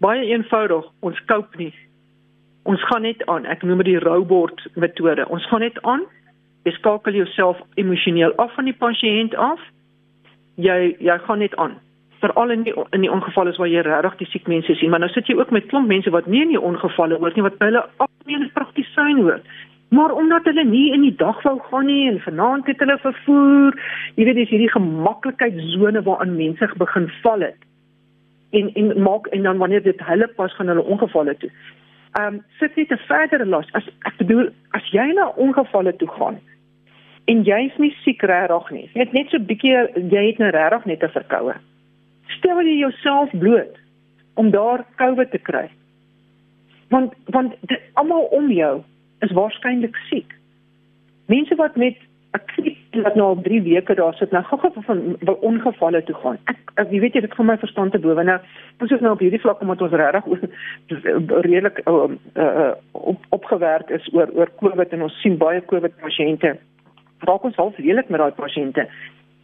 baie 0.00 0.24
eenvoudig, 0.32 0.86
ons 1.04 1.18
koop 1.28 1.56
nie. 1.60 1.72
Ons 2.68 2.82
gaan 2.88 3.04
net 3.04 3.22
aan. 3.32 3.46
Ek 3.48 3.62
noem 3.64 3.82
dit 3.82 3.94
die 3.94 4.00
roubord 4.02 4.62
metode. 4.80 5.26
Ons 5.32 5.46
gaan 5.52 5.64
net 5.64 5.76
aan. 5.88 6.06
Jy 6.68 6.74
skakel 6.76 7.16
jouself 7.16 7.60
emosioneel 7.80 8.34
af 8.40 8.52
van 8.56 8.68
die 8.68 8.76
pasiënt 8.76 9.36
af. 9.36 9.60
Jy 10.60 10.96
jy 10.98 11.16
gaan 11.26 11.42
net 11.42 11.56
aan. 11.56 11.78
Veral 12.20 12.52
in 12.52 12.62
die 12.66 12.74
in 12.96 13.06
die 13.06 13.12
ongevalle 13.12 13.54
waar 13.56 13.70
jy 13.70 13.82
regtig 13.86 14.18
die 14.20 14.28
siek 14.32 14.46
mense 14.52 14.74
sien, 14.76 14.90
maar 14.90 15.00
nou 15.00 15.10
sit 15.12 15.30
jy 15.30 15.38
ook 15.38 15.50
met 15.56 15.66
klomp 15.72 15.88
mense 15.88 16.12
wat 16.12 16.26
nie 16.26 16.42
in 16.44 16.54
die 16.54 16.60
ongevalle 16.60 17.18
hoort 17.18 17.36
nie 17.36 17.46
wat 17.46 17.58
by 17.58 17.70
hulle 17.70 17.84
algemene 18.04 18.50
praktisyn 18.58 19.22
hoort. 19.22 19.46
Maar 19.90 20.12
omdat 20.14 20.44
hulle 20.46 20.64
nie 20.64 20.92
in 20.94 21.02
die 21.02 21.16
dag 21.16 21.40
wou 21.42 21.56
gaan 21.70 21.86
nie 21.86 22.06
en 22.10 22.20
vanaand 22.22 22.68
het 22.70 22.78
hulle 22.78 22.98
vervoer, 23.02 23.80
jy 24.14 24.28
weet 24.28 24.38
dis 24.38 24.52
hierdie 24.52 24.70
gemaklikheidsone 24.76 26.04
waarin 26.06 26.36
mense 26.36 26.70
begin 26.84 27.10
val 27.24 27.46
het. 27.48 27.68
En 28.52 28.70
en 28.74 28.94
maak 29.02 29.26
en 29.34 29.42
dan 29.48 29.58
wanneer 29.58 29.82
dit 29.82 30.08
hulle 30.12 30.28
pas 30.36 30.54
gaan 30.54 30.74
hulle 30.74 30.84
ongevalle 30.84 31.36
toe 31.36 31.50
ehm 32.18 32.34
um, 32.34 32.44
sit 32.58 32.76
net 32.76 32.90
'n 32.90 33.00
verdere 33.06 33.46
las. 33.46 33.68
As 33.72 33.86
ek 34.08 34.16
bedoel 34.16 34.48
as 34.70 34.84
jy 34.90 35.12
na 35.12 35.28
ongevalle 35.36 35.96
toe 35.96 36.08
gaan 36.08 36.40
en 37.24 37.42
jy's 37.44 37.76
nie 37.78 37.92
siek 38.04 38.22
regtig 38.22 38.70
nie. 38.70 38.86
Jy 38.94 39.00
het 39.00 39.12
net 39.12 39.28
so 39.30 39.36
'n 39.36 39.46
bietjie 39.46 39.76
jy 40.10 40.26
het 40.26 40.38
nou 40.38 40.50
regtig 40.50 40.84
net 40.86 41.02
'n 41.02 41.16
verkoue. 41.18 41.54
Stel 42.38 42.62
jy 42.62 42.78
jouself 42.78 43.30
bloot 43.38 43.76
om 44.34 44.50
daar 44.50 44.84
COVID 44.96 45.30
te 45.30 45.38
kry. 45.38 45.68
Want 46.88 47.14
want 47.26 47.54
almal 47.94 48.22
om 48.30 48.50
jou 48.50 48.82
is 49.20 49.32
waarskynlik 49.32 49.96
siek. 50.08 50.34
Mense 51.26 51.54
wat 51.54 51.76
met 51.76 51.96
ek 52.30 52.52
wat 53.02 53.14
nou 53.14 53.26
al 53.26 53.40
3 53.42 53.60
weke 53.62 53.94
daar 53.94 54.14
sit 54.14 54.30
nou 54.30 54.42
gou-gou 54.44 54.82
van 54.86 55.00
wil 55.20 55.38
ongevalle 55.46 56.02
toe 56.06 56.14
gaan. 56.22 56.38
Ek, 56.50 56.58
ek 56.74 56.90
jy 56.94 57.00
weet 57.00 57.14
jy 57.14 57.22
dit 57.26 57.34
kom 57.34 57.46
my 57.50 57.56
verstand 57.58 57.94
te 57.94 58.00
bowe. 58.02 58.24
Nou 58.26 58.38
ons 58.80 58.94
is 58.94 59.02
nou 59.04 59.12
op 59.14 59.22
hierdie 59.22 59.40
vlak 59.42 59.62
omdat 59.64 59.82
ons 59.86 59.96
regtig 60.02 60.24
redelik 61.46 61.80
uh, 61.86 62.06
uh, 62.34 62.72
op, 62.92 63.26
opgewerk 63.36 63.90
is 63.94 64.06
oor 64.14 64.30
oor 64.38 64.52
COVID 64.62 64.94
en 64.96 65.06
ons 65.08 65.20
sien 65.22 65.38
baie 65.38 65.62
COVID 65.72 65.98
pasiënte. 66.02 66.56
Raak 67.28 67.44
ons 67.44 67.56
half 67.56 67.76
redelik 67.76 68.08
met 68.08 68.20
daai 68.20 68.32
pasiënte. 68.36 68.86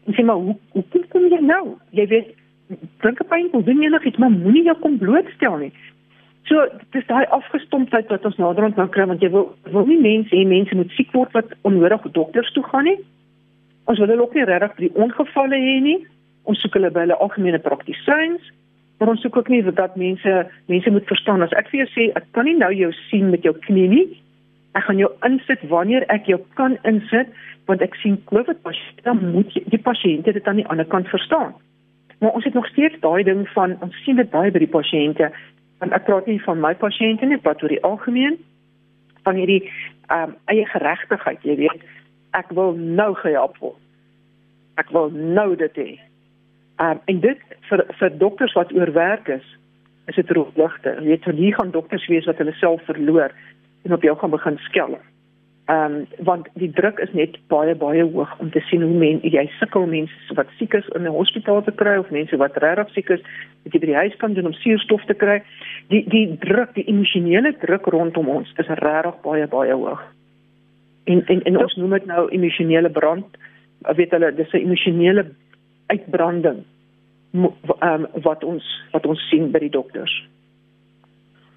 En 0.06 0.14
sê 0.14 0.24
maar 0.24 0.36
hoe 0.36 0.56
hoe 0.72 1.04
kom 1.08 1.28
jy 1.28 1.40
nou? 1.40 1.76
Jy 1.90 2.06
weet 2.06 2.34
drink 3.02 3.20
'n 3.20 3.28
pyn, 3.28 3.50
doen 3.64 3.82
jy 3.82 3.90
nog 3.90 4.04
iets, 4.04 4.18
maar 4.18 4.30
moenie 4.30 4.64
jou 4.64 4.76
kom 4.80 4.98
blootstel 4.98 5.56
nie. 5.56 5.72
So 6.46 6.62
dis 6.94 7.06
daai 7.06 7.26
afgestompheid 7.34 8.08
wat 8.08 8.24
ons 8.24 8.36
naderhand 8.38 8.76
nou 8.76 8.86
kry 8.88 9.06
want 9.06 9.22
jy 9.22 9.30
wil 9.30 9.48
wil 9.74 9.86
nie 9.86 9.98
mense 9.98 10.34
hê 10.34 10.44
mense 10.46 10.74
moet 10.78 10.92
siek 10.94 11.10
word 11.12 11.32
wat 11.34 11.54
onnodig 11.62 12.04
dokters 12.12 12.52
toe 12.54 12.62
gaan 12.70 12.84
nie. 12.84 12.98
Ons 13.90 13.98
wil 13.98 14.08
hulle 14.12 14.22
ook 14.22 14.34
nie 14.34 14.44
regtig 14.44 14.76
die 14.76 14.94
ongevalle 14.94 15.58
hê 15.58 15.80
nie. 15.82 15.98
Ons 16.46 16.62
soek 16.62 16.78
hulle 16.78 16.90
by 16.94 17.00
hulle 17.06 17.18
algemene 17.18 17.58
praktisyns, 17.58 18.52
maar 18.98 19.08
ons 19.08 19.20
soek 19.20 19.36
ook 19.36 19.48
nie 19.50 19.62
dat 19.66 19.96
mense 19.96 20.36
mense 20.70 20.90
moet 20.90 21.10
verstaan 21.10 21.42
as 21.42 21.54
ek 21.58 21.72
vir 21.72 21.82
jou 21.82 21.88
sê 21.94 22.06
ek 22.14 22.30
kan 22.32 22.46
nie 22.46 22.54
nou 22.58 22.70
jou 22.74 22.92
sien 23.08 23.30
met 23.30 23.42
jou 23.42 23.54
knie 23.66 23.88
nie. 23.90 24.06
Ek 24.76 24.84
gaan 24.84 25.00
jou 25.00 25.10
insit 25.24 25.62
wanneer 25.70 26.04
ek 26.12 26.28
jou 26.30 26.38
kan 26.58 26.76
insit 26.88 27.32
want 27.66 27.82
ek 27.82 27.96
sien 28.02 28.18
COVID 28.30 28.60
pasiënte 28.62 29.06
dan 29.06 29.22
moet 29.32 29.54
jy 29.56 29.64
die 29.72 29.82
pasiënte 29.82 30.34
dit 30.36 30.48
aan 30.48 30.60
die 30.60 30.68
ander 30.70 30.86
kant 30.86 31.08
verstaan. 31.10 31.54
Maar 32.20 32.36
ons 32.38 32.44
het 32.44 32.54
nog 32.54 32.68
steeds 32.70 33.00
daai 33.00 33.24
ding 33.24 33.46
van 33.54 33.76
ons 33.84 33.96
sien 34.04 34.20
dit 34.20 34.30
baie 34.30 34.52
by 34.52 34.62
die 34.62 34.74
pasiënte 34.76 35.30
want 35.80 35.92
ek 35.96 36.06
praat 36.06 36.28
nie 36.30 36.38
van 36.44 36.60
my 36.60 36.72
pasiënte 36.80 37.26
nie, 37.28 37.40
maar 37.44 37.58
oor 37.62 37.72
die 37.72 37.82
algemeen 37.84 38.38
van 39.26 39.40
hierdie 39.40 39.62
ehm 40.06 40.30
um, 40.30 40.36
eie 40.52 40.64
geregtigheid, 40.70 41.42
jy 41.42 41.56
weet 41.64 41.82
ek 42.36 42.52
wil 42.54 42.76
nou 42.76 43.14
gehelp 43.18 43.56
word. 43.58 43.80
Ek 44.76 44.92
wil 44.92 45.10
nou 45.10 45.54
dit 45.56 45.78
hê. 45.80 45.90
Um, 46.76 47.00
en 47.10 47.20
dit 47.24 47.44
vir 47.70 47.82
vir 47.98 48.18
dokters 48.20 48.54
wat 48.58 48.72
oorwerk 48.76 49.28
is, 49.32 49.46
is 50.06 50.18
dit 50.20 50.30
roepligte. 50.36 50.92
Jy 51.00 51.14
weet, 51.14 51.28
hier 51.40 51.56
gaan 51.56 51.72
dokters 51.74 52.04
wees 52.12 52.28
wat 52.28 52.38
hulle 52.42 52.54
self 52.60 52.84
verloor 52.86 53.34
en 53.86 53.94
op 53.96 54.02
jou 54.02 54.16
gaan 54.18 54.34
begin 54.34 54.58
skel. 54.68 54.98
Ehm 55.66 55.94
um, 55.94 56.24
want 56.26 56.48
die 56.54 56.70
druk 56.70 56.98
is 57.02 57.12
net 57.12 57.38
baie 57.50 57.74
baie 57.74 58.04
hoog 58.04 58.34
om 58.38 58.50
te 58.50 58.60
sien 58.68 58.82
hoe 58.82 58.98
men 58.98 59.18
jy 59.22 59.46
sukkel 59.58 59.86
mense 59.86 60.34
wat 60.38 60.52
siek 60.58 60.74
is 60.78 60.90
in 60.94 61.02
'n 61.02 61.16
hospitaal 61.18 61.62
te 61.62 61.74
kry 61.74 61.96
of 61.98 62.10
mense 62.10 62.36
wat 62.36 62.56
regtig 62.56 62.92
siek 62.94 63.08
is, 63.10 63.22
wat 63.64 63.72
jy 63.72 63.80
by 63.80 63.86
die 63.86 64.02
huis 64.02 64.16
kan 64.16 64.34
doen 64.34 64.46
om 64.46 64.52
suurstof 64.52 65.04
te 65.06 65.14
kry. 65.14 65.42
Die 65.88 66.04
die 66.08 66.36
druk, 66.38 66.74
die 66.74 66.86
emosionele 66.86 67.56
druk 67.58 67.86
rondom 67.86 68.28
ons 68.28 68.52
is 68.56 68.68
regtig 68.68 69.20
baie 69.22 69.46
baie 69.46 69.74
hoog 69.74 70.02
en 71.06 71.26
en 71.26 71.42
en 71.42 71.58
ons 71.58 71.76
noem 71.76 71.90
dit 71.90 72.06
nou 72.06 72.28
emosionele 72.34 72.90
brand 72.90 73.38
weet 73.98 74.14
hulle 74.16 74.32
dis 74.34 74.52
'n 74.52 74.64
emosionele 74.66 75.26
uitbranding 75.86 76.64
um, 77.34 78.06
wat 78.26 78.44
ons 78.44 78.64
wat 78.92 79.06
ons 79.06 79.28
sien 79.28 79.50
by 79.50 79.58
die 79.58 79.70
dokters. 79.70 80.14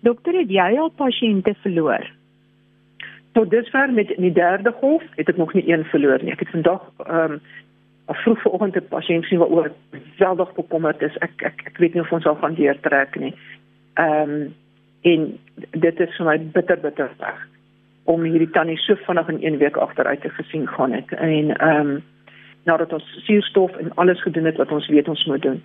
Dokter, 0.02 0.34
het 0.34 0.50
jy 0.50 0.78
al 0.78 0.92
pasiënte 0.96 1.54
verloor? 1.62 2.19
Tot 3.40 3.52
dusver 3.52 3.94
met 3.94 4.10
die 4.18 4.32
derde 4.36 4.72
golf 4.82 5.04
het 5.16 5.30
ek 5.32 5.38
nog 5.40 5.54
nie 5.56 5.64
een 5.72 5.86
verloor 5.88 6.20
nie. 6.24 6.34
Ek 6.36 6.42
het 6.44 6.50
vandag 6.52 6.82
ehm 7.06 7.38
um, 7.40 7.42
vroeg 8.24 8.42
vanoggend 8.42 8.76
'n 8.76 8.90
pasiënt 8.90 9.26
sien 9.26 9.40
wat 9.40 9.50
oor 9.50 9.72
veldig 10.18 10.52
bekommerd 10.54 11.02
is. 11.02 11.16
Ek 11.18 11.44
ek 11.50 11.62
ek 11.70 11.78
weet 11.78 11.94
nie 11.94 12.02
of 12.02 12.12
ons 12.12 12.26
al 12.26 12.36
gaan 12.36 12.58
deurtrek 12.60 13.16
nie. 13.16 13.34
Ehm 13.94 14.34
um, 14.34 14.54
en 15.02 15.40
dit 15.72 16.00
is 16.00 16.16
vir 16.18 16.26
my 16.26 16.38
bitter 16.40 16.80
bitter 16.80 17.10
sleg 17.16 17.48
om 18.04 18.24
hierdie 18.24 18.50
tannie 18.50 18.78
so 18.78 18.96
vinnig 18.96 19.30
in 19.30 19.44
een 19.44 19.58
week 19.58 19.78
agteruit 19.78 20.22
te 20.22 20.30
gesien 20.30 20.68
gaan 20.68 20.92
het 20.92 21.12
en 21.12 21.56
ehm 21.56 21.90
um, 21.90 22.04
nadat 22.64 22.94
ons 22.94 23.24
suurstof 23.26 23.76
en 23.76 23.96
alles 23.96 24.22
gedoen 24.22 24.46
het 24.46 24.58
wat 24.58 24.72
ons 24.72 24.88
weet 24.88 25.08
ons 25.08 25.26
moet 25.26 25.42
doen 25.42 25.64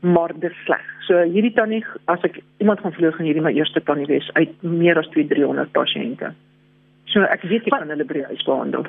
maar 0.00 0.32
dit 0.38 0.52
sleg. 0.64 0.84
So 1.00 1.22
hierdie 1.22 1.52
tannie 1.52 1.84
as 2.04 2.20
ek 2.20 2.42
iemand 2.58 2.80
gaan 2.80 2.92
vloeg 2.92 3.16
gaan 3.16 3.26
hierdie 3.26 3.42
my 3.42 3.52
eerste 3.52 3.82
tannie 3.82 4.06
wees 4.06 4.30
uit 4.32 4.62
meer 4.62 4.98
as 4.98 5.08
2300 5.08 5.72
pasiënte. 5.72 6.34
So 7.14 7.22
ek 7.30 7.46
weet 7.46 7.66
ek 7.70 7.74
kan 7.76 7.90
hulle 7.94 8.06
by 8.10 8.26
huis 8.28 8.44
behandel. 8.46 8.86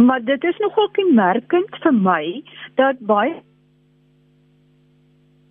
Maar 0.00 0.22
dit 0.24 0.44
is 0.48 0.58
nogal 0.64 0.88
kenmerkend 0.96 1.78
vir 1.84 1.96
my 1.96 2.24
dat 2.80 3.00
baie 3.12 3.40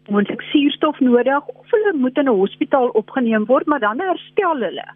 want 0.10 0.32
ek 0.34 0.42
suurstof 0.50 0.98
nodig 1.06 1.50
of 1.54 1.74
hulle 1.76 1.92
moet 2.04 2.18
in 2.18 2.30
'n 2.32 2.40
hospitaal 2.40 2.90
opgeneem 3.02 3.46
word 3.46 3.68
maar 3.68 3.84
dan 3.84 4.00
herstel 4.02 4.64
hulle. 4.68 4.88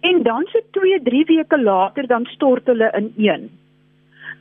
En 0.00 0.22
dan 0.22 0.48
so 0.52 0.60
2, 0.70 1.02
3 1.02 1.24
weke 1.24 1.58
later 1.62 2.06
dan 2.06 2.24
stort 2.24 2.66
hulle 2.66 2.90
in 2.98 3.12
een. 3.16 3.50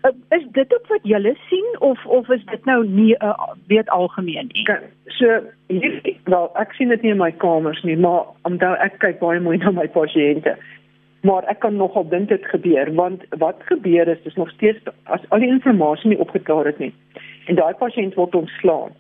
Uh, 0.04 0.12
is 0.38 0.46
dit 0.52 0.74
ook 0.76 0.88
wat 0.88 1.04
julle 1.04 1.36
sien 1.50 1.76
of 1.80 2.06
of 2.06 2.30
is 2.30 2.46
dit 2.46 2.66
nou 2.66 2.88
nie 2.88 3.16
'n 3.16 3.26
uh, 3.26 3.54
weet 3.68 3.90
algemeen 3.90 4.50
nie? 4.54 4.66
So 5.06 5.44
hier 5.68 6.16
wel 6.24 6.50
ek 6.56 6.74
sien 6.74 6.90
dit 6.90 7.02
nie 7.02 7.12
in 7.12 7.18
my 7.18 7.32
kamers 7.32 7.84
nie, 7.84 7.98
maar 7.98 8.26
omdat 8.42 8.80
ek 8.80 8.98
kyk 9.00 9.20
baie 9.20 9.40
mooi 9.40 9.58
na 9.58 9.72
my 9.72 9.88
pasiënte. 9.88 10.58
Maar 11.24 11.46
ek 11.48 11.62
kan 11.64 11.76
nogal 11.80 12.08
dink 12.12 12.30
dit 12.30 12.46
gebeur 12.52 12.92
want 12.94 13.24
wat 13.40 13.62
gebeur 13.72 14.08
is 14.12 14.24
dis 14.24 14.36
nog 14.36 14.50
steeds 14.52 14.80
as 15.04 15.24
al 15.30 15.40
die 15.40 15.48
inligting 15.48 15.80
nie 16.12 16.20
opgeklaar 16.20 16.66
het 16.66 16.80
nie. 16.80 16.94
En 17.48 17.56
daai 17.56 17.74
pasiënt 17.80 18.16
word 18.20 18.36
ontslaan. 18.36 18.92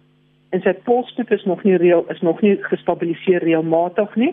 En 0.56 0.62
sy 0.62 0.74
polstoet 0.88 1.32
is 1.32 1.44
nog 1.44 1.63
nie 1.63 1.75
reël 1.75 2.06
is 2.13 2.22
nog 2.22 2.42
nie 2.42 2.56
gestabiliseer 2.62 3.44
reëlmatig 3.44 4.15
nie 4.15 4.32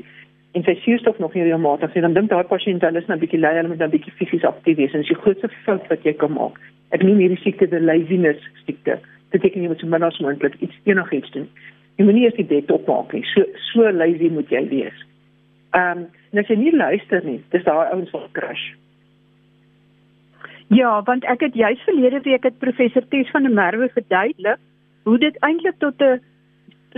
en 0.52 0.66
sy 0.66 0.74
suurstof 0.82 1.18
nog 1.18 1.34
nie 1.34 1.42
reëlmatig 1.46 1.94
nie, 1.94 2.02
dan 2.02 2.14
dink 2.14 2.30
daai 2.30 2.46
pasiënt 2.50 2.82
hulle 2.82 2.98
is 2.98 3.06
nou 3.06 3.16
'n 3.16 3.22
bietjie 3.22 3.40
lui, 3.40 3.54
hulle 3.54 3.68
moet 3.68 3.78
nou 3.78 3.88
'n 3.88 3.96
bietjie 3.96 4.14
fisies 4.18 4.44
aktief 4.44 4.76
wees 4.76 4.94
en 4.94 5.02
dis 5.02 5.08
die 5.08 5.22
grootste 5.22 5.48
fout 5.64 5.86
wat 5.88 6.02
jy 6.04 6.12
kan 6.12 6.32
maak. 6.32 6.58
Ek 6.90 7.02
noem 7.02 7.18
hierdie 7.18 7.42
siekte 7.42 7.66
die 7.70 7.80
laziness 7.80 8.42
siekte. 8.66 8.98
Beteken 9.30 9.62
jy 9.62 9.68
moet 9.68 9.80
so 9.80 9.86
min 9.86 10.02
as 10.02 10.18
moontlik 10.18 10.54
iets 10.60 10.78
enigiets 10.84 11.30
doen. 11.30 11.48
Jy 11.96 12.04
moet 12.04 12.14
nie 12.14 12.24
eers 12.24 12.34
die 12.34 12.44
bed 12.44 12.70
opmaak 12.70 13.12
nie. 13.12 13.24
So 13.34 13.44
so 13.72 13.90
lazy 13.90 14.28
moet 14.28 14.50
jy 14.50 14.68
wees. 14.68 15.04
Ehm, 15.72 15.98
um, 15.98 16.06
en 16.32 16.42
as 16.42 16.48
jy 16.50 16.56
nie 16.56 16.72
luister 16.76 17.24
nie, 17.26 17.40
dis 17.50 17.64
daai 17.66 17.90
ouens 17.90 18.10
wat 18.14 18.30
crash. 18.36 18.64
Ja, 20.70 21.00
want 21.02 21.24
ek 21.26 21.42
het 21.42 21.56
juis 21.58 21.80
verlede 21.82 22.20
week 22.26 22.44
het 22.46 22.58
professor 22.62 23.06
Ties 23.10 23.30
van 23.34 23.48
der 23.48 23.54
Merwe 23.54 23.88
verduidelik 23.94 24.60
hoe 25.08 25.18
dit 25.18 25.36
eintlik 25.42 25.78
tot 25.82 26.02
'n 26.02 26.20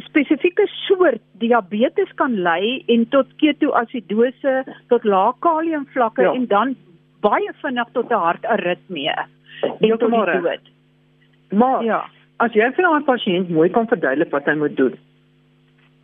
spesifieke 0.04 0.66
soort 0.86 1.22
diabetes 1.40 2.12
kan 2.14 2.34
lei 2.42 2.84
en 2.86 3.08
tot 3.08 3.26
ketoasidose, 3.36 4.64
tot 4.88 5.04
lae 5.04 5.32
kaliumvlakke 5.38 6.22
ja. 6.22 6.32
en 6.32 6.46
dan 6.46 6.76
baie 7.20 7.52
vinnig 7.62 7.88
tot 7.92 8.10
'n 8.10 8.24
hartaritmie. 8.26 9.10
Heeltemal. 9.80 10.58
Maar 11.50 11.84
ja, 11.84 12.04
as 12.36 12.52
jy 12.52 12.72
vir 12.72 12.84
'n 12.84 13.04
pasiënt 13.04 13.48
mooi 13.48 13.70
kan 13.70 13.88
verduidelik 13.88 14.30
wat 14.30 14.44
hy 14.44 14.54
moet 14.54 14.76
doen 14.76 14.98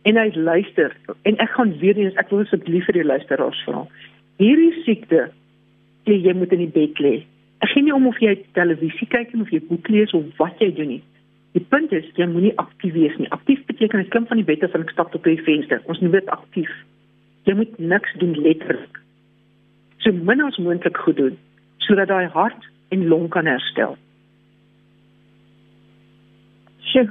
en 0.07 0.17
hy 0.17 0.29
luister 0.35 0.95
en 1.27 1.37
ek 1.43 1.51
gaan 1.57 1.73
weer 1.81 1.97
eens 1.99 2.17
ek 2.21 2.31
wil 2.31 2.45
asseblief 2.45 2.87
vir 2.87 2.99
die 3.01 3.07
luisteraars 3.07 3.59
vra. 3.67 3.83
Hierdie 4.39 4.83
siekte, 4.85 5.27
jy 6.07 6.33
moet 6.33 6.53
in 6.55 6.63
die 6.63 6.73
bed 6.73 7.01
lê. 7.03 7.15
Ek 7.59 7.73
gee 7.73 7.83
nie 7.83 7.93
om 7.93 8.07
of 8.07 8.19
jy 8.23 8.37
televisie 8.55 9.07
kyk 9.11 9.33
of 9.41 9.51
jy 9.51 9.59
boek 9.67 9.89
lees 9.91 10.13
of 10.15 10.27
wat 10.39 10.61
jy 10.63 10.71
doen 10.75 10.93
nie. 10.95 11.01
Die 11.57 11.65
punt 11.65 11.91
is 11.97 12.05
jy 12.15 12.27
moenie 12.29 12.53
aktief 12.61 12.93
wees 12.93 13.15
nie. 13.19 13.27
Aktief 13.35 13.61
beteken 13.67 14.05
ek 14.05 14.11
klim 14.13 14.27
van 14.29 14.39
die 14.39 14.47
bed 14.47 14.63
af 14.63 14.75
en 14.77 14.85
ek 14.85 14.93
stap 14.93 15.15
op 15.17 15.27
die 15.27 15.39
venster. 15.43 15.81
Ons 15.91 16.01
moet 16.03 16.15
dit 16.19 16.31
aktief. 16.33 16.71
Jy 17.49 17.55
moet 17.57 17.79
niks 17.81 18.15
doen 18.21 18.35
letterlik. 18.37 18.99
So 20.05 20.13
min 20.13 20.43
as 20.45 20.59
moontlik 20.61 20.97
goed 21.03 21.17
doen 21.19 21.37
sodat 21.83 22.11
daai 22.11 22.29
hart 22.29 22.67
en 22.93 23.07
long 23.09 23.27
kan 23.33 23.47
herstel. 23.49 23.95
Sjoe, 26.91 27.07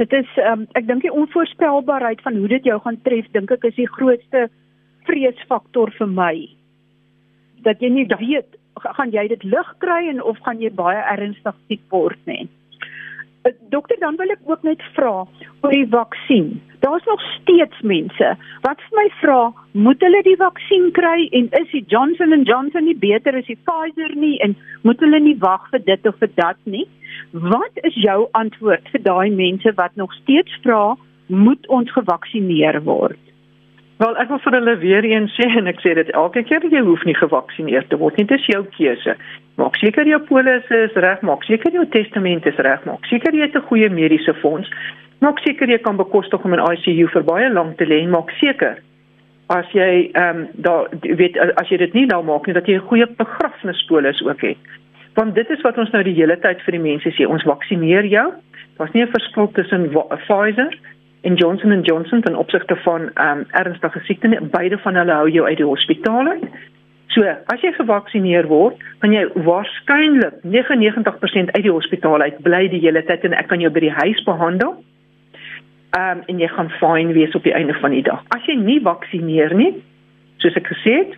Dit 0.00 0.14
is 0.16 0.28
um, 0.48 0.64
ek 0.78 0.86
dink 0.88 1.04
die 1.04 1.12
onvoorspelbaarheid 1.12 2.22
van 2.24 2.38
hoe 2.40 2.48
dit 2.48 2.64
jou 2.70 2.78
gaan 2.80 2.96
tref, 3.04 3.26
dink 3.36 3.50
ek 3.52 3.66
is 3.68 3.76
die 3.76 3.90
grootste 3.98 4.46
vreesfaktor 5.08 5.92
vir 5.98 6.08
my. 6.08 6.32
Dat 7.66 7.82
jy 7.84 7.90
nie 7.92 8.06
ja. 8.08 8.16
weet 8.20 8.56
gaan 8.80 9.12
jy 9.12 9.26
dit 9.28 9.42
lig 9.44 9.74
kry 9.84 10.06
en 10.08 10.22
of 10.24 10.38
gaan 10.46 10.62
jy 10.62 10.70
baie 10.72 11.02
ernstig 11.12 11.56
siek 11.68 11.82
word 11.92 12.20
nie. 12.30 12.46
Eh, 13.44 13.52
dokter, 13.72 13.98
dan 14.00 14.16
wil 14.16 14.32
ek 14.32 14.40
ook 14.48 14.64
net 14.64 14.80
vra 14.96 15.26
oor 15.60 15.74
die 15.74 15.88
vaksin. 15.92 16.48
Daar's 16.80 17.04
nog 17.04 17.20
steeds 17.34 17.84
mense 17.84 18.30
wat 18.64 18.80
vir 18.86 18.96
my 18.96 19.06
vra, 19.20 19.40
moet 19.72 20.00
hulle 20.04 20.22
die 20.24 20.38
vaksin 20.40 20.88
kry 20.96 21.28
en 21.36 21.50
is 21.60 21.68
die 21.74 21.84
Johnson 21.92 22.32
& 22.40 22.48
Johnson 22.48 22.88
nie 22.88 22.96
beter 22.96 23.36
as 23.36 23.48
die 23.52 23.58
Pfizer 23.68 24.16
nie 24.16 24.38
en 24.40 24.56
moet 24.88 25.00
hulle 25.04 25.20
nie 25.20 25.36
wag 25.44 25.68
vir 25.74 25.84
dit 25.84 26.08
of 26.08 26.16
vir 26.24 26.32
dat 26.40 26.60
nie? 26.64 26.86
Wat 27.30 27.80
is 27.82 27.94
jou 27.94 28.28
antwoord 28.32 28.88
vir 28.92 29.02
daai 29.02 29.30
mense 29.30 29.72
wat 29.74 29.96
nog 29.96 30.12
steeds 30.22 30.56
vra, 30.62 30.96
moet 31.26 31.66
ons 31.68 31.92
gevaksinereer 31.92 32.82
word? 32.82 33.20
Wel, 34.00 34.16
ek 34.16 34.30
wil 34.32 34.40
vir 34.40 34.56
hulle 34.56 34.76
weer 34.80 35.04
eens 35.04 35.34
sê 35.36 35.46
en 35.60 35.68
ek 35.68 35.82
sê 35.84 35.92
dit 35.94 36.10
elke 36.16 36.42
keer 36.48 36.64
jy 36.72 36.80
hoef 36.86 37.02
nie 37.04 37.14
gevaksinereer 37.18 37.84
te 37.90 37.98
word 38.00 38.16
nie, 38.16 38.24
dit 38.24 38.38
is 38.38 38.46
jou 38.48 38.62
keuse. 38.76 39.16
Maak 39.60 39.76
seker 39.76 40.08
jou 40.08 40.20
polisse 40.24 40.78
is 40.86 40.96
reg, 41.04 41.20
maak 41.22 41.44
seker 41.44 41.74
jou 41.76 41.84
testament 41.92 42.46
is 42.48 42.62
reg, 42.64 42.86
maak 42.88 43.04
seker 43.12 43.36
jy 43.36 43.44
het 43.44 43.56
'n 43.56 43.68
goeie 43.68 43.90
mediese 43.90 44.34
fonds. 44.40 44.70
Maak 45.20 45.38
seker 45.44 45.68
jy 45.68 45.78
kan 45.84 45.96
bekostig 45.96 46.44
om 46.44 46.54
in 46.54 46.64
ICU 46.64 47.08
vir 47.12 47.22
baie 47.22 47.50
lank 47.52 47.76
te 47.76 47.84
lê 47.84 48.00
en 48.02 48.10
maak 48.10 48.30
seker 48.40 48.80
as 49.50 49.66
jy 49.74 50.10
ehm 50.14 50.36
um, 50.36 50.48
daar 50.54 50.88
weet 51.02 51.36
as 51.60 51.68
jy 51.68 51.76
dit 51.76 51.94
nie 51.94 52.06
nou 52.06 52.22
maak 52.24 52.46
nie 52.46 52.54
dat 52.54 52.66
jy 52.66 52.76
'n 52.78 52.88
goeie 52.88 53.06
begrafnispolis 53.06 54.22
ook 54.22 54.40
het. 54.40 54.64
Want 55.20 55.34
dit 55.34 55.50
is 55.50 55.60
wat 55.60 55.76
ons 55.76 55.90
nou 55.92 56.00
die 56.06 56.16
hele 56.16 56.38
tyd 56.40 56.62
vir 56.64 56.78
die 56.78 56.80
mense 56.80 57.10
sê, 57.12 57.26
ons 57.28 57.44
vaksineer 57.44 58.06
jou. 58.08 58.24
Daar's 58.78 58.92
nie 58.94 59.02
'n 59.04 59.12
verskil 59.12 59.50
tussen 59.52 59.90
Pfizer 59.92 60.72
en 61.28 61.34
Johnson 61.34 61.82
& 61.82 61.88
Johnson 61.88 62.22
ten 62.22 62.36
opsigte 62.36 62.76
van 62.76 63.10
ehm 63.14 63.38
um, 63.38 63.44
ernstige 63.50 64.00
siekte 64.04 64.28
nie. 64.28 64.40
Beide 64.40 64.78
van 64.78 64.94
hulle 64.94 65.12
hou 65.12 65.28
jou 65.28 65.44
uit 65.46 65.56
die 65.56 65.66
hospitaal 65.66 66.26
uit. 66.26 66.44
So, 67.08 67.20
as 67.46 67.60
jy 67.60 67.72
gevaksinereer 67.72 68.46
word, 68.46 68.76
dan 69.00 69.12
jy 69.12 69.28
waarskynlik 69.34 70.34
99% 70.42 71.52
uit 71.52 71.62
die 71.62 71.76
hospitaal 71.78 72.20
uit 72.20 72.42
bly 72.42 72.68
die 72.68 72.80
hele 72.80 73.04
tyd 73.04 73.24
en 73.24 73.32
ek 73.32 73.48
kan 73.48 73.60
jou 73.60 73.70
by 73.70 73.80
die 73.80 73.96
huis 74.02 74.24
behandel. 74.24 74.72
Ehm 75.98 76.18
um, 76.18 76.22
en 76.26 76.38
jy 76.38 76.48
gaan 76.48 76.70
fyn 76.70 77.12
wees 77.12 77.34
op 77.34 77.42
die 77.42 77.54
einde 77.54 77.74
van 77.74 77.90
die 77.90 78.02
dag. 78.02 78.24
As 78.28 78.46
jy 78.46 78.56
nie 78.56 78.80
vaksinereer 78.80 79.54
nie, 79.54 79.74
soos 80.38 80.56
ek 80.56 80.66
gesê 80.66 80.96
het, 81.04 81.12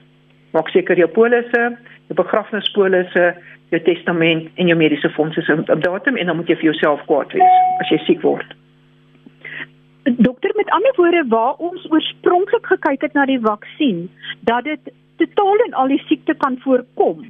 maak 0.50 0.68
seker 0.68 0.98
jou 0.98 1.08
polisse, 1.08 1.76
jou 2.12 2.18
begrafnispolisse, 2.20 3.32
jou 3.72 3.82
testament 3.88 4.48
en 4.60 4.70
jou 4.70 4.78
mediese 4.78 5.10
fondse 5.16 5.44
op 5.58 5.82
datum 5.82 6.16
en 6.16 6.26
dan 6.30 6.36
moet 6.36 6.50
jy 6.52 6.58
vir 6.60 6.70
jouself 6.72 7.04
kwaad 7.08 7.32
wees 7.32 7.80
as 7.80 7.92
jy 7.92 8.00
siek 8.06 8.24
word. 8.26 8.56
Dokter 10.18 10.52
met 10.58 10.70
ander 10.74 10.96
woorde 10.98 11.22
waar 11.30 11.60
ons 11.62 11.84
oorspronklik 11.90 12.66
gekyk 12.66 13.06
het 13.06 13.14
na 13.14 13.26
die 13.30 13.40
vaksin 13.40 14.08
dat 14.48 14.66
dit 14.68 14.92
totaal 15.22 15.68
en 15.68 15.78
al 15.84 15.94
die 15.94 16.02
siekte 16.08 16.34
kan 16.34 16.58
voorkom 16.64 17.24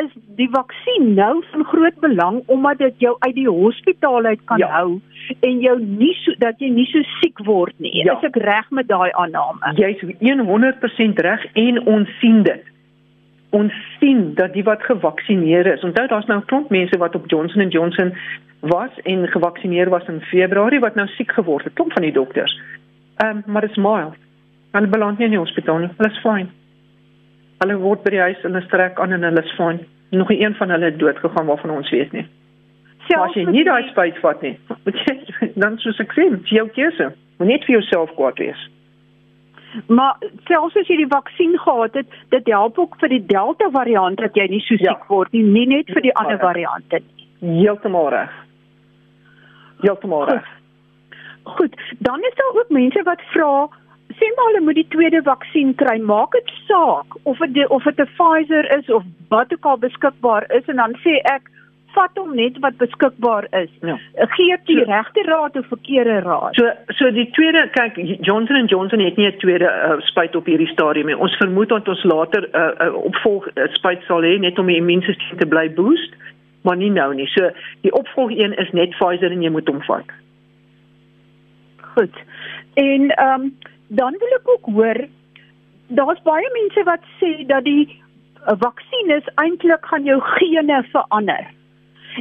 is 0.00 0.12
die 0.38 0.48
vaksin 0.52 1.14
nou 1.14 1.42
van 1.50 1.64
groot 1.64 1.98
belang 2.00 2.38
omdat 2.52 2.78
dit 2.78 3.04
jou 3.04 3.16
uit 3.18 3.34
die 3.36 3.48
hospitaal 3.48 4.24
uit 4.24 4.40
kan 4.44 4.58
ja. 4.58 4.70
hou 4.72 5.00
en 5.40 5.60
jou 5.60 5.76
nie 5.82 6.14
so 6.22 6.34
dat 6.40 6.60
jy 6.62 6.70
nie 6.72 6.86
so 6.90 7.02
siek 7.20 7.42
word 7.44 7.74
nie. 7.82 7.92
Ja. 8.04 8.16
Is 8.16 8.24
ek 8.30 8.38
reg 8.46 8.70
met 8.70 8.88
daai 8.88 9.10
aanname? 9.12 9.74
Jy's 9.78 10.02
100% 10.22 11.22
reg 11.28 11.46
en 11.66 11.82
ons 11.84 12.16
sien 12.22 12.42
dit. 12.46 12.72
Ons 13.50 13.72
sien 14.00 14.34
dat 14.34 14.52
die 14.52 14.64
wat 14.64 14.82
gevaksinereer 14.82 15.66
is. 15.66 15.84
Onthou 15.84 16.06
daar's 16.06 16.26
nou 16.26 16.40
'n 16.40 16.44
klomp 16.44 16.70
mense 16.70 16.98
wat 16.98 17.14
op 17.14 17.30
Johnson 17.30 17.68
& 17.68 17.76
Johnson 17.76 18.14
was 18.60 18.90
en 19.02 19.28
gevaksinereer 19.28 19.88
was 19.88 20.08
in 20.08 20.20
Februarie 20.20 20.80
wat 20.80 20.94
nou 20.94 21.06
siek 21.06 21.32
geword 21.32 21.64
het, 21.64 21.72
klop 21.72 21.92
van 21.92 22.02
die 22.02 22.12
dokters. 22.12 22.60
Ehm 23.16 23.36
um, 23.36 23.42
maar 23.46 23.60
dit 23.60 23.70
is 23.70 23.76
mild. 23.76 24.14
Hulle 24.70 24.86
beland 24.86 25.18
nie 25.18 25.24
in 25.24 25.30
die 25.30 25.40
hospitaal 25.40 25.78
nie. 25.78 25.90
Hulle 25.96 26.10
is 26.10 26.20
fyn. 26.20 26.48
Hulle 27.58 27.76
word 27.76 28.02
by 28.02 28.10
die 28.10 28.20
huis 28.20 28.42
in 28.44 28.56
'n 28.56 28.62
strek 28.62 29.00
aan 29.00 29.12
en 29.12 29.22
hulle 29.22 29.42
is 29.42 29.54
fyn. 29.56 29.80
Nog 30.10 30.30
een 30.30 30.54
van 30.54 30.70
hulle 30.70 30.84
het 30.84 30.98
dood 30.98 31.18
gegaan 31.18 31.46
waarvan 31.46 31.70
ons 31.70 31.90
weet 31.90 32.12
nie. 32.12 32.26
Selfs 33.08 33.28
as 33.28 33.34
jy 33.34 33.44
nie 33.50 33.64
daai 33.64 33.88
spyt 33.88 34.18
vat 34.18 34.42
nie, 34.42 34.58
dan 35.62 35.78
so 35.78 35.92
sukses, 35.92 36.40
jy 36.44 36.56
jou 36.56 36.68
keuse. 36.68 37.12
Moet 37.38 37.48
net 37.48 37.64
vir 37.64 37.78
jouself 37.78 38.14
kwaad 38.14 38.38
wees. 38.38 38.70
Maar 39.86 40.16
selfs 40.48 40.76
as 40.76 40.88
jy 40.88 40.96
die 41.02 41.10
vaksin 41.10 41.58
gehad 41.58 41.94
het, 41.94 42.18
dit 42.34 42.46
help 42.52 42.78
ook 42.78 42.96
vir 43.00 43.12
die 43.12 43.22
Delta 43.26 43.70
variant 43.70 44.18
dat 44.18 44.36
jy 44.38 44.46
nie 44.50 44.62
so 44.64 44.76
siek 44.80 44.88
ja. 44.88 45.08
word 45.08 45.32
nie, 45.32 45.42
nie 45.42 45.66
net 45.66 45.90
vir 45.92 46.04
die 46.06 46.14
ander 46.16 46.38
variante 46.42 47.02
nie. 47.02 47.26
Heeltemal 47.40 48.08
reg. 48.14 48.36
Heeltemal 49.84 50.24
reg. 50.30 50.46
Goed, 51.56 51.74
dan 51.98 52.24
is 52.26 52.34
daar 52.34 52.60
ook 52.60 52.70
mense 52.74 53.02
wat 53.06 53.20
vra, 53.32 53.66
sê 54.18 54.30
maar 54.36 54.48
hulle 54.50 54.64
moet 54.66 54.80
die 54.80 54.88
tweede 54.94 55.20
vaksin 55.26 55.74
kry, 55.82 55.98
maak 56.00 56.32
dit 56.32 56.54
saak 56.66 57.18
of 57.22 57.38
dit 57.38 57.68
of 57.68 57.84
dit 57.84 58.00
'n 58.00 58.08
Pfizer 58.16 58.78
is 58.78 58.88
of 58.90 59.04
wat 59.28 59.52
ook 59.52 59.64
al 59.64 59.78
beskikbaar 59.78 60.50
is 60.58 60.66
en 60.66 60.76
dan 60.76 60.96
sê 61.04 61.20
ek 61.34 61.50
vat 61.96 62.20
hom 62.20 62.34
net 62.36 62.58
wat 62.64 62.76
beskikbaar 62.80 63.48
is. 63.62 63.72
Ja. 63.80 63.96
Gee 64.36 64.58
die 64.68 64.78
so, 64.78 64.86
regte 64.90 65.24
raad 65.26 65.56
of 65.56 65.66
verkeerde 65.72 66.20
raad. 66.26 66.54
So 66.58 66.70
so 66.98 67.10
die 67.10 67.28
tweede 67.36 67.66
kyk 67.76 67.98
Johnson 68.26 68.66
& 68.66 68.72
Johnson 68.72 69.04
het 69.04 69.16
nie 69.16 69.26
'n 69.26 69.38
tweede 69.42 69.70
uh, 69.70 69.98
spuit 70.10 70.36
op 70.36 70.46
hierdie 70.46 70.70
stadium 70.72 71.06
nie. 71.06 71.18
Ons 71.18 71.36
vermoed 71.42 71.68
dat 71.68 71.88
ons 71.88 72.04
later 72.04 72.42
'n 72.42 72.56
uh, 72.56 72.86
uh, 72.86 72.94
opvolg 73.10 73.48
uh, 73.48 73.68
spuit 73.72 74.02
sal 74.06 74.22
hê 74.22 74.38
net 74.38 74.58
om 74.58 74.66
die 74.66 74.76
immuunstelsel 74.76 75.36
te 75.36 75.46
bly 75.46 75.70
boost 75.70 76.14
maar 76.66 76.76
nie 76.76 76.90
nou 76.90 77.14
nie. 77.14 77.26
So 77.26 77.50
die 77.80 77.92
opvolg 77.94 78.30
een 78.34 78.56
is 78.58 78.70
net 78.70 78.94
Pfizer 78.98 79.30
en 79.30 79.42
jy 79.42 79.50
moet 79.54 79.68
hom 79.70 79.82
vat. 79.86 80.10
Goed. 81.94 82.16
En 82.74 83.10
ehm 83.10 83.40
um, 83.40 83.52
dan 83.88 84.16
wil 84.18 84.34
ek 84.38 84.48
ook 84.50 84.66
hoor 84.74 84.98
daar's 85.86 86.22
baie 86.22 86.48
mense 86.52 86.82
wat 86.84 87.04
sê 87.20 87.46
dat 87.46 87.64
die 87.64 87.84
uh, 87.86 88.56
vaksin 88.58 89.12
is 89.14 89.28
eintlik 89.34 89.86
gaan 89.86 90.04
jou 90.04 90.18
gene 90.20 90.82
verander. 90.90 91.46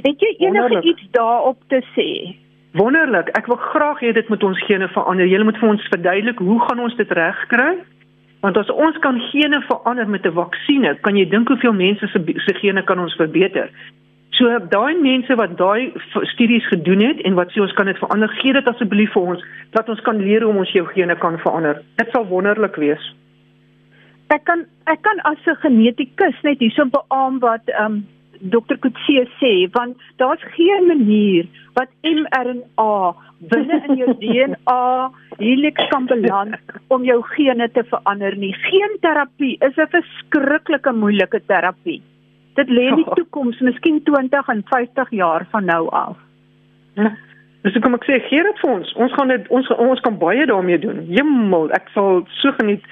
Het 0.03 0.19
jy 0.19 0.35
enige 0.37 0.61
Wonderlik. 0.61 0.83
iets 0.83 1.07
daarop 1.11 1.57
te 1.67 1.81
sê? 1.95 2.35
Wonderlik. 2.75 3.29
Ek 3.37 3.45
wil 3.47 3.55
graag 3.55 3.99
hê 4.03 4.11
dit 4.11 4.29
moet 4.29 4.43
ons 4.43 4.63
gene 4.67 4.87
verander. 4.91 5.27
Jy 5.27 5.43
moet 5.43 5.57
vir 5.57 5.69
ons 5.69 5.87
verduidelik 5.93 6.39
hoe 6.43 6.59
gaan 6.67 6.79
ons 6.83 6.95
dit 6.95 7.11
regkry? 7.11 7.75
Want 8.43 8.57
as 8.57 8.69
ons 8.69 8.97
kan 8.99 9.19
gene 9.31 9.61
verander 9.61 10.07
met 10.07 10.25
'n 10.25 10.33
vaksinne, 10.33 10.97
kan 11.01 11.15
jy 11.17 11.25
dink 11.29 11.47
hoeveel 11.47 11.73
mense 11.73 12.07
se 12.07 12.19
se 12.45 12.53
gene 12.53 12.83
kan 12.83 12.99
ons 12.99 13.15
verbeter? 13.15 13.69
So 14.29 14.59
daai 14.69 14.95
mense 14.99 15.35
wat 15.35 15.57
daai 15.57 15.93
studies 16.33 16.67
gedoen 16.67 16.99
het 16.99 17.21
en 17.21 17.33
wat 17.33 17.51
sê 17.51 17.61
ons 17.61 17.73
kan 17.73 17.85
dit 17.85 17.97
verander, 17.97 18.27
gee 18.27 18.53
dit 18.53 18.67
asseblief 18.67 19.13
vir 19.13 19.21
ons 19.21 19.43
dat 19.71 19.89
ons 19.89 20.01
kan 20.01 20.17
leer 20.17 20.43
hoe 20.43 20.53
ons 20.53 20.71
jou 20.71 20.85
gene 20.85 21.15
kan 21.15 21.39
verander. 21.39 21.81
Dit 21.95 22.09
sal 22.11 22.27
wonderlik 22.27 22.75
wees. 22.75 23.15
Ek 24.27 24.43
kan 24.43 24.65
ek 24.85 25.01
kan 25.01 25.19
as 25.23 25.37
'n 25.47 25.55
genetikus 25.61 26.41
net 26.43 26.59
hierso 26.59 26.85
beamoen 26.85 27.39
wat 27.39 27.65
ehm 27.67 27.85
um, 27.85 28.05
Dr. 28.39 28.77
Kutsie 28.79 29.27
sê 29.39 29.53
want 29.71 29.97
daar's 30.17 30.43
geen 30.55 30.87
manier 30.87 31.45
wat 31.73 31.89
mRNA 32.01 33.15
binne 33.51 33.81
in 33.87 34.01
jou 34.01 34.15
DNA 34.23 35.11
helix 35.37 35.87
kan 35.91 36.05
beland 36.05 36.55
om 36.87 37.03
jou 37.03 37.21
gene 37.35 37.69
te 37.71 37.83
verander 37.83 38.37
nie. 38.37 38.53
Geen 38.53 38.97
terapie 39.01 39.57
is 39.59 39.77
'n 39.77 39.91
verskriklike 39.97 40.91
moeilike 40.93 41.41
terapie. 41.45 42.01
Dit 42.55 42.69
lê 42.69 42.87
in 42.87 42.95
die 42.95 43.13
toekoms, 43.15 43.59
miskien 43.59 44.03
20 44.03 44.47
en 44.47 44.63
50 44.65 45.09
jaar 45.11 45.47
van 45.51 45.65
nou 45.65 45.89
af. 45.89 46.17
Ja. 46.93 47.11
Dis 47.65 47.77
kom 47.81 47.97
ek 47.97 48.05
sê 48.05 48.19
gee 48.29 48.43
dit 48.43 48.59
vir 48.61 48.71
ons. 48.71 48.93
Ons 48.93 49.13
gaan 49.17 49.27
dit 49.27 49.47
ons 49.49 49.67
ons 49.69 49.99
kan 49.99 50.17
baie 50.17 50.45
daarmee 50.45 50.79
doen. 50.79 51.01
Hemel, 51.09 51.71
ek 51.73 51.89
sal 51.93 52.23
so 52.41 52.53
geniet 52.59 52.83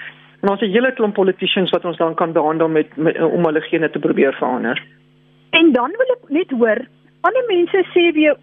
en 0.41 0.49
ons 0.49 0.61
'n 0.61 0.73
hele 0.73 0.91
klomp 0.91 1.15
politicians 1.15 1.71
wat 1.71 1.85
ons 1.85 1.97
dan 1.97 2.15
kan 2.15 2.33
behandel 2.33 2.67
met, 2.67 2.97
met 2.97 3.21
om 3.21 3.45
hulle 3.45 3.61
gene 3.61 3.89
te 3.89 3.99
probeer 3.99 4.33
verander. 4.33 4.81
En 5.59 5.71
dan 5.71 5.93
wil 5.99 6.15
ek 6.15 6.29
net 6.37 6.51
hoor, 6.57 6.81
ander 7.21 7.45
mense 7.49 7.83
sê 7.93 8.09
weer 8.17 8.37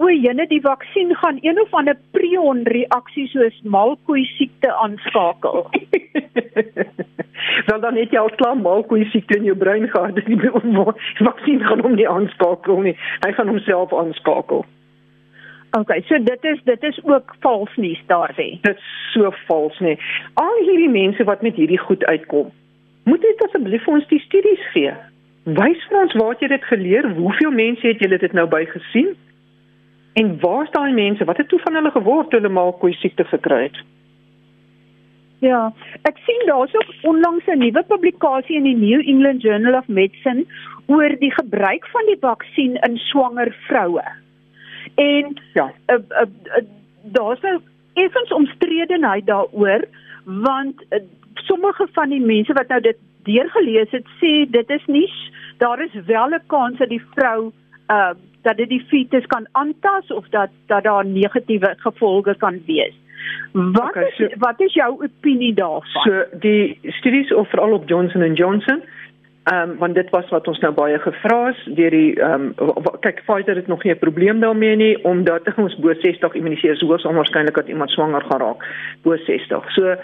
o, 0.00 0.08
jene 0.08 0.46
die 0.48 0.60
vaksin 0.64 1.14
gaan 1.20 1.38
een 1.44 1.60
of 1.60 1.72
ander 1.76 1.96
prion 2.16 2.62
reaksie 2.68 3.26
soos 3.32 3.56
malkoei 3.64 4.24
siekte 4.36 4.72
aanskakel. 4.84 5.66
Wel 7.68 7.80
dan 7.80 7.96
het 7.96 8.12
jy 8.12 8.20
al 8.20 8.32
klaar 8.40 8.58
malkoei 8.60 9.06
siekte 9.12 9.38
in 9.40 9.48
jou 9.48 9.56
brein 9.56 9.88
gehad, 9.88 10.14
dis 10.18 10.28
nie 10.28 10.40
vaksin 11.20 11.64
gaan 11.64 11.84
hom 11.84 11.96
nie 11.96 12.08
aanskakel 12.08 12.84
nie. 12.88 12.96
Hy 13.24 13.32
gaan 13.36 13.52
homself 13.52 13.96
aanskakel. 13.96 14.64
OK, 15.78 15.92
so 16.08 16.18
dit 16.26 16.48
is 16.50 16.62
dit 16.66 16.82
is 16.82 16.98
ook 17.04 17.34
vals 17.44 17.76
nuus 17.76 18.00
daarby. 18.10 18.58
Dit 18.66 18.80
so 19.12 19.30
vals 19.46 19.78
nie. 19.84 19.96
Al 20.34 20.64
hierdie 20.64 20.90
mense 20.90 21.24
wat 21.24 21.44
met 21.46 21.56
hierdie 21.60 21.78
goed 21.78 22.04
uitkom, 22.04 22.50
moet 23.06 23.22
net 23.22 23.44
asseblief 23.46 23.84
vir 23.86 24.00
ons 24.00 24.08
die 24.10 24.22
studies 24.24 24.64
gee. 24.74 24.96
Wys 25.56 25.82
vir 25.88 25.98
ons 26.02 26.14
waar 26.20 26.36
jy 26.38 26.48
dit 26.52 26.64
geleer, 26.68 27.06
hoeveel 27.16 27.50
mense 27.50 27.86
het 27.86 28.02
julle 28.02 28.18
dit 28.22 28.32
nou 28.36 28.46
by 28.50 28.64
gesien? 28.70 29.14
En 30.20 30.34
waar 30.42 30.66
is 30.66 30.74
daai 30.74 30.92
mense? 30.92 31.24
Wat 31.24 31.38
het 31.40 31.48
toe 31.48 31.58
van 31.64 31.78
hulle 31.78 31.90
geword 31.94 32.30
toe 32.30 32.38
hulle 32.40 32.52
malkoei 32.54 32.92
siekte 32.98 33.24
gekry 33.30 33.62
het? 33.68 33.78
Ja, 35.40 35.70
ek 36.04 36.20
sien 36.26 36.42
daar's 36.46 36.74
ook 36.76 36.90
onlangs 37.12 37.46
'n 37.46 37.58
nuwe 37.58 37.82
publikasie 37.88 38.56
in 38.56 38.68
die 38.68 38.76
New 38.76 39.00
England 39.08 39.42
Journal 39.42 39.78
of 39.78 39.88
Medicine 39.88 40.44
oor 40.86 41.16
die 41.18 41.32
gebruik 41.32 41.86
van 41.86 42.06
die 42.06 42.18
vaksin 42.20 42.76
in 42.76 42.96
swanger 42.96 43.56
vroue. 43.66 44.04
En 44.94 45.34
ja, 45.54 45.72
uh, 45.86 45.96
uh, 45.96 46.26
uh, 46.44 46.64
daar's 47.02 47.40
nou 47.40 47.60
effens 47.94 48.32
omstredenheid 48.32 49.26
daaroor 49.26 49.84
want 50.24 50.84
uh, 50.90 50.98
sommige 51.34 51.88
van 51.92 52.08
die 52.08 52.20
mense 52.20 52.52
wat 52.52 52.68
nou 52.68 52.80
dit 52.80 52.96
deurgelees 53.22 53.90
het 53.90 54.06
sê 54.20 54.50
dit 54.50 54.70
is 54.70 54.86
nie 54.86 55.10
daar 55.58 55.82
is 55.84 55.94
wel 56.06 56.30
'n 56.34 56.42
kans 56.46 56.78
dat 56.78 56.88
die 56.88 57.04
vrou 57.14 57.52
uh 57.90 58.12
dat 58.42 58.56
dit 58.56 58.68
die 58.68 58.84
fetus 58.88 59.26
kan 59.26 59.46
aantas 59.52 60.10
of 60.10 60.28
dat 60.28 60.50
dat 60.66 60.82
daar 60.84 61.06
negatiewe 61.06 61.74
gevolge 61.76 62.34
kan 62.36 62.62
wees. 62.66 62.94
Wat 63.52 63.88
okay, 63.88 64.12
so, 64.16 64.24
is 64.24 64.34
wat 64.38 64.60
is 64.60 64.74
jou 64.74 65.02
opinie 65.02 65.54
daarvan? 65.54 66.02
So 66.02 66.24
die 66.38 66.78
studies 66.82 67.34
of 67.34 67.48
veral 67.48 67.72
op 67.72 67.88
Johnson 67.88 68.22
and 68.22 68.38
Johnson 68.38 68.82
Ehm 69.44 69.70
um, 69.70 69.78
want 69.78 69.94
dit 69.94 70.10
was 70.10 70.28
wat 70.28 70.48
ons 70.48 70.58
nou 70.58 70.72
baie 70.72 70.98
gevra 70.98 71.48
is 71.48 71.60
deur 71.74 71.90
die 71.90 72.10
ehm 72.20 72.52
um, 72.58 72.82
kyk 73.00 73.22
Pfizer 73.24 73.56
het 73.56 73.66
nog 73.66 73.82
nie 73.82 73.92
'n 73.92 73.98
probleem 73.98 74.40
daarmee 74.40 74.76
nie 74.76 75.04
omdat 75.04 75.48
ons 75.64 75.76
bo 75.78 75.94
60 75.94 76.34
immuniseer 76.34 76.76
so 76.76 76.86
hoogs 76.86 77.04
onwaarskynlik 77.04 77.54
dat 77.54 77.68
iemand 77.68 77.90
swanger 77.90 78.22
gaan 78.28 78.40
raak 78.40 78.66
bo 79.02 79.16
60. 79.16 79.72
So 79.72 79.86
ehm 79.86 79.98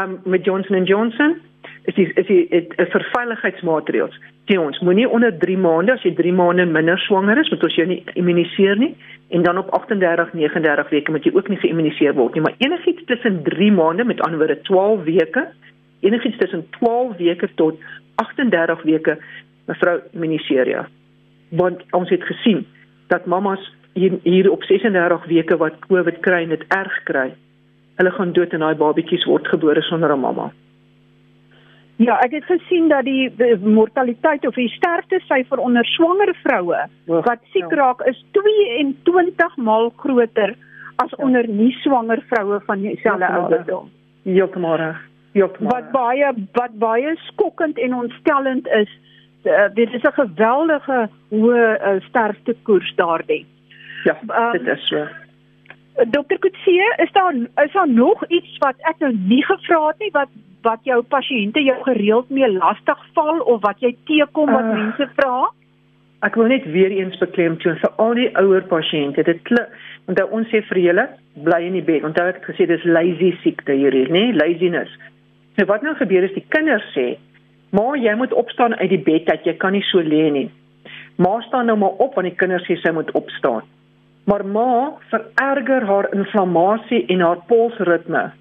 um, 0.00 0.20
met 0.24 0.44
Johnson 0.44 0.84
& 0.84 0.90
Johnson 0.92 1.40
is 1.84 1.94
die 1.94 2.12
is 2.14 2.26
die 2.26 2.46
'n 2.50 2.86
verveiligheidsmaatreëls. 2.90 4.18
Sien 4.46 4.58
ons 4.58 4.78
moenie 4.80 5.08
onder 5.08 5.38
3 5.38 5.56
maande 5.58 5.92
as 5.92 6.02
jy 6.02 6.14
3 6.14 6.32
maande 6.32 6.64
minder 6.66 6.98
swanger 6.98 7.38
is, 7.38 7.50
moet 7.50 7.62
ons 7.62 7.74
jou 7.74 7.86
nie 7.86 8.02
immuniseer 8.14 8.76
nie 8.76 8.96
en 9.28 9.42
dan 9.42 9.58
op 9.58 9.70
38 9.70 10.32
39 10.32 10.88
weke 10.88 11.10
moet 11.10 11.24
jy 11.24 11.32
ook 11.34 11.48
nie 11.48 11.58
geïmmuniseer 11.58 12.14
word 12.14 12.34
nie, 12.34 12.42
maar 12.42 12.54
enigiets 12.58 13.04
tussen 13.04 13.42
3 13.42 13.72
maande 13.72 14.04
met 14.04 14.20
ander 14.20 14.38
woorde 14.38 14.60
12 14.60 15.04
weke 15.04 15.46
enigiets 16.00 16.36
tussen 16.36 16.66
12 16.70 17.16
weke 17.16 17.48
tot 17.54 17.78
38 18.14 18.82
weke 18.82 19.18
mevrou 19.66 20.00
Miniseria. 20.12 20.88
Want 21.50 21.82
ons 21.90 22.10
het 22.10 22.22
gesien 22.22 22.66
dat 23.08 23.26
mamas 23.26 23.72
hier, 23.92 24.18
hier 24.22 24.50
op 24.50 24.62
36 24.62 25.24
weke 25.24 25.56
wat 25.56 25.78
COVID 25.88 26.20
kry 26.20 26.42
en 26.42 26.48
dit 26.48 26.64
erg 26.68 27.02
kry, 27.08 27.32
hulle 27.96 28.10
gaan 28.10 28.32
dood 28.32 28.52
en 28.52 28.64
daai 28.66 28.74
babatjies 28.74 29.24
word 29.24 29.48
gebore 29.48 29.82
sonder 29.82 30.12
'n 30.12 30.20
mamma. 30.20 30.52
Ja, 31.96 32.18
ek 32.26 32.32
het 32.34 32.44
gesien 32.44 32.88
dat 32.88 33.04
die 33.04 33.30
mortaliteit 33.62 34.46
of 34.46 34.54
die 34.54 34.68
sterfte 34.68 35.20
syfer 35.28 35.58
onder 35.62 35.86
swanger 35.86 36.34
vroue 36.42 36.80
wat 37.06 37.40
siek 37.52 37.70
ja. 37.70 37.76
raak 37.76 38.00
is 38.10 38.24
22 38.32 39.56
maal 39.56 39.92
groter 39.96 40.56
as 40.96 41.10
ja. 41.10 41.24
onder 41.24 41.48
nie 41.48 41.72
swanger 41.82 42.22
vroue 42.28 42.60
van 42.66 42.80
dieselfde 42.80 43.26
ouderdom. 43.26 43.90
Heeltemal 44.24 44.76
reg 44.76 45.02
wat 45.34 45.90
baie 45.92 46.32
wat 46.52 46.78
baie 46.78 47.16
skokkend 47.16 47.78
en 47.78 47.94
ontstellend 47.94 48.66
is. 48.68 48.90
Uh, 49.44 49.68
dit 49.74 49.92
is 49.92 50.02
'n 50.02 50.12
geweldige 50.12 51.08
hoë 51.30 51.78
uh, 51.78 52.00
sterftekoers 52.08 52.94
daardie. 52.96 53.46
Ja, 54.04 54.16
um, 54.28 54.52
dit 54.52 54.66
is 54.66 54.86
so. 54.88 55.06
Dokter 56.10 56.38
Kutsie, 56.38 56.80
is 56.96 57.12
daar 57.12 57.34
is 57.64 57.72
daar 57.72 57.88
nog 57.88 58.26
iets 58.26 58.58
wat 58.58 58.74
ek 58.78 58.98
nou 58.98 59.12
nie 59.12 59.44
gevra 59.44 59.86
het 59.86 59.98
nie 59.98 60.10
wat 60.12 60.28
wat 60.64 60.82
jou 60.88 61.02
pasiënte 61.12 61.62
jou 61.64 61.76
gereeld 61.84 62.30
mee 62.30 62.48
lastig 62.52 63.00
val 63.16 63.40
of 63.40 63.62
wat 63.62 63.80
jy 63.84 63.92
teekom 64.08 64.50
wat 64.52 64.64
uh, 64.64 64.72
mense 64.78 65.08
vra? 65.18 65.50
Ek 66.24 66.38
wil 66.40 66.48
net 66.48 66.64
weer 66.72 66.92
eens 66.94 67.18
beklemtoon 67.20 67.76
vir 67.82 67.92
al 68.00 68.14
die 68.16 68.30
ouer 68.40 68.64
pasiënte. 68.70 69.24
Dit 69.28 69.52
want 70.06 70.22
ons 70.32 70.48
sê 70.52 70.62
vir 70.70 70.80
julle 70.86 71.04
bly 71.44 71.60
in 71.68 71.76
die 71.78 71.84
bed. 71.84 72.04
Onthou 72.08 72.26
ek 72.30 72.40
het 72.40 72.50
gesê 72.52 72.68
dis 72.70 72.84
lazy 72.88 73.34
siekte 73.42 73.76
hierdie, 73.76 74.06
nê? 74.12 74.30
Laziness. 74.36 74.92
Nou 75.58 75.68
wat 75.70 75.84
nou 75.86 75.94
gebeur 76.00 76.26
is 76.26 76.34
die 76.34 76.46
kinders 76.48 76.86
sê, 76.96 77.16
"Ma, 77.72 77.94
jy 77.96 78.14
moet 78.16 78.32
opstaan 78.32 78.74
uit 78.74 78.90
die 78.90 79.04
bed 79.04 79.26
dat 79.26 79.44
jy 79.44 79.54
kan 79.54 79.72
nie 79.72 79.84
so 79.90 80.00
lê 80.00 80.30
nie." 80.30 80.50
Ma 81.18 81.40
staan 81.40 81.66
nou 81.66 81.76
maar 81.76 81.96
op 81.98 82.14
want 82.14 82.26
die 82.26 82.36
kinders 82.36 82.66
sê 82.66 82.76
sy 82.80 82.90
moet 82.90 83.10
opstaan. 83.14 83.62
Maar 84.26 84.44
ma 84.46 84.96
vererger 85.10 85.84
haar 85.86 86.08
inflammasie 86.14 87.04
en 87.06 87.20
haar 87.20 87.38
polsritme. 87.46 88.32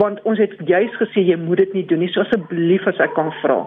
Want 0.00 0.22
ons 0.28 0.38
het 0.38 0.52
juis 0.68 0.94
gesê 1.00 1.24
jy 1.24 1.36
moet 1.40 1.64
dit 1.64 1.74
nie 1.74 1.86
doen 1.88 2.02
nie. 2.04 2.12
So 2.12 2.24
asseblief 2.24 2.86
as 2.86 3.00
ek 3.00 3.14
kan 3.16 3.32
vra 3.42 3.64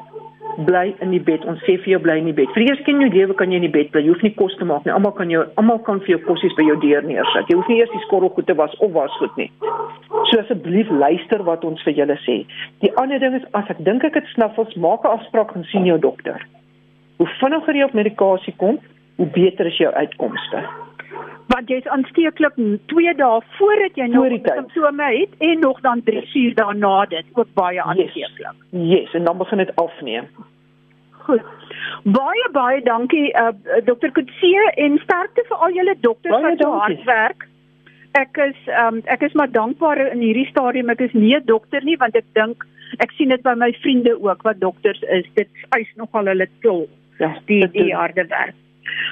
bly 0.66 0.90
in 1.04 1.14
die 1.14 1.22
bed. 1.24 1.46
Ons 1.48 1.62
sê 1.66 1.78
vir 1.80 1.94
jou 1.94 2.00
bly 2.04 2.18
in 2.20 2.30
die 2.30 2.36
bed. 2.36 2.52
Vir 2.56 2.66
eers 2.66 2.82
ken 2.86 3.00
jou 3.04 3.10
lewe 3.14 3.36
kan 3.38 3.52
jy 3.52 3.60
in 3.62 3.68
die 3.68 3.72
bed 3.74 3.92
bly. 3.94 4.04
Jy 4.04 4.14
hoef 4.14 4.26
nie 4.26 4.34
kos 4.40 4.56
te 4.60 4.68
maak 4.68 4.86
nie. 4.86 4.94
Almal 4.96 5.14
kan 5.18 5.32
jou 5.32 5.46
almal 5.62 5.80
kan 5.88 6.02
vir 6.04 6.16
jou 6.16 6.20
kosies 6.28 6.56
by 6.58 6.66
jou 6.68 6.76
deur 6.84 7.06
neersit. 7.08 7.50
Jy 7.52 7.60
hoef 7.60 7.72
nie 7.72 7.80
eers 7.80 7.94
die 7.94 8.04
skorrelgoed 8.08 8.50
te 8.50 8.58
was 8.60 8.76
of 8.84 8.94
was 8.98 9.16
goed 9.22 9.40
nie. 9.40 9.50
So 10.32 10.42
asseblief 10.42 10.92
luister 10.92 11.46
wat 11.48 11.66
ons 11.68 11.84
vir 11.88 11.98
julle 12.02 12.20
sê. 12.26 12.42
Die 12.84 12.94
ander 13.02 13.22
ding 13.24 13.40
is 13.40 13.48
as 13.58 13.72
ek 13.72 13.82
dink 13.88 14.06
ek 14.08 14.20
het 14.20 14.30
snuffels, 14.36 14.76
maak 14.76 15.06
'n 15.06 15.16
afspraak 15.18 15.56
en 15.56 15.66
sien 15.72 15.86
jou 15.86 16.00
dokter. 16.00 16.46
Hoe 17.18 17.30
vinniger 17.40 17.76
jy 17.76 17.84
op 17.84 17.94
medikasie 17.94 18.54
kom, 18.58 18.80
hoe 19.18 19.28
beter 19.28 19.66
is 19.66 19.78
jou 19.78 19.92
uitkomste 19.94 20.89
want 21.48 21.70
jy's 21.70 21.88
aansteeklik 21.88 22.56
2 22.94 23.14
dae 23.18 23.42
voordat 23.58 23.98
jy 23.98 24.08
nog 24.14 24.36
simptome 24.46 25.10
het 25.16 25.36
en 25.50 25.60
nog 25.60 25.82
dan 25.82 26.04
3 26.04 26.30
uur 26.34 26.56
daarna 26.56 27.06
dit 27.06 27.26
ook 27.34 27.54
baie 27.54 27.82
aansteeklik. 27.82 28.56
Yes. 28.70 28.90
yes, 28.94 29.14
en 29.14 29.24
dan 29.24 29.38
begin 29.38 29.58
dit 29.58 29.76
afneem. 29.76 30.28
Goed. 31.30 31.42
Baie 32.04 32.50
baie 32.52 32.82
dankie 32.84 33.28
uh, 33.38 33.52
dokter 33.86 34.12
Kutsie 34.12 34.58
en 34.76 34.98
sterkte 35.04 35.46
vir 35.50 35.58
al 35.58 35.78
julle 35.78 35.96
dokters 36.02 36.36
baie 36.36 36.44
wat 36.56 36.64
so 36.64 36.72
hard 36.78 37.04
werk. 37.10 37.48
Ek 38.18 38.38
is 38.42 38.70
um, 38.82 39.02
ek 39.06 39.22
is 39.28 39.36
maar 39.38 39.52
dankbaar 39.52 40.02
in 40.08 40.24
hierdie 40.26 40.48
stadium. 40.50 40.90
Ek 40.90 41.04
is 41.06 41.14
nie 41.14 41.36
'n 41.36 41.46
dokter 41.46 41.84
nie 41.84 41.98
want 41.98 42.16
ek 42.16 42.26
dink 42.34 42.66
ek 42.98 43.12
sien 43.18 43.30
dit 43.30 43.44
by 43.44 43.54
my 43.54 43.72
vriende 43.82 44.16
ook 44.22 44.42
wat 44.44 44.60
dokters 44.60 45.02
is. 45.02 45.28
Dit 45.36 45.50
eis 45.78 45.92
nogal 45.96 46.26
hulle 46.26 46.48
tol. 46.62 46.88
Ja, 47.20 47.36
die 47.46 47.68
die 47.72 47.94
harde 47.94 48.26
werk. 48.28 48.56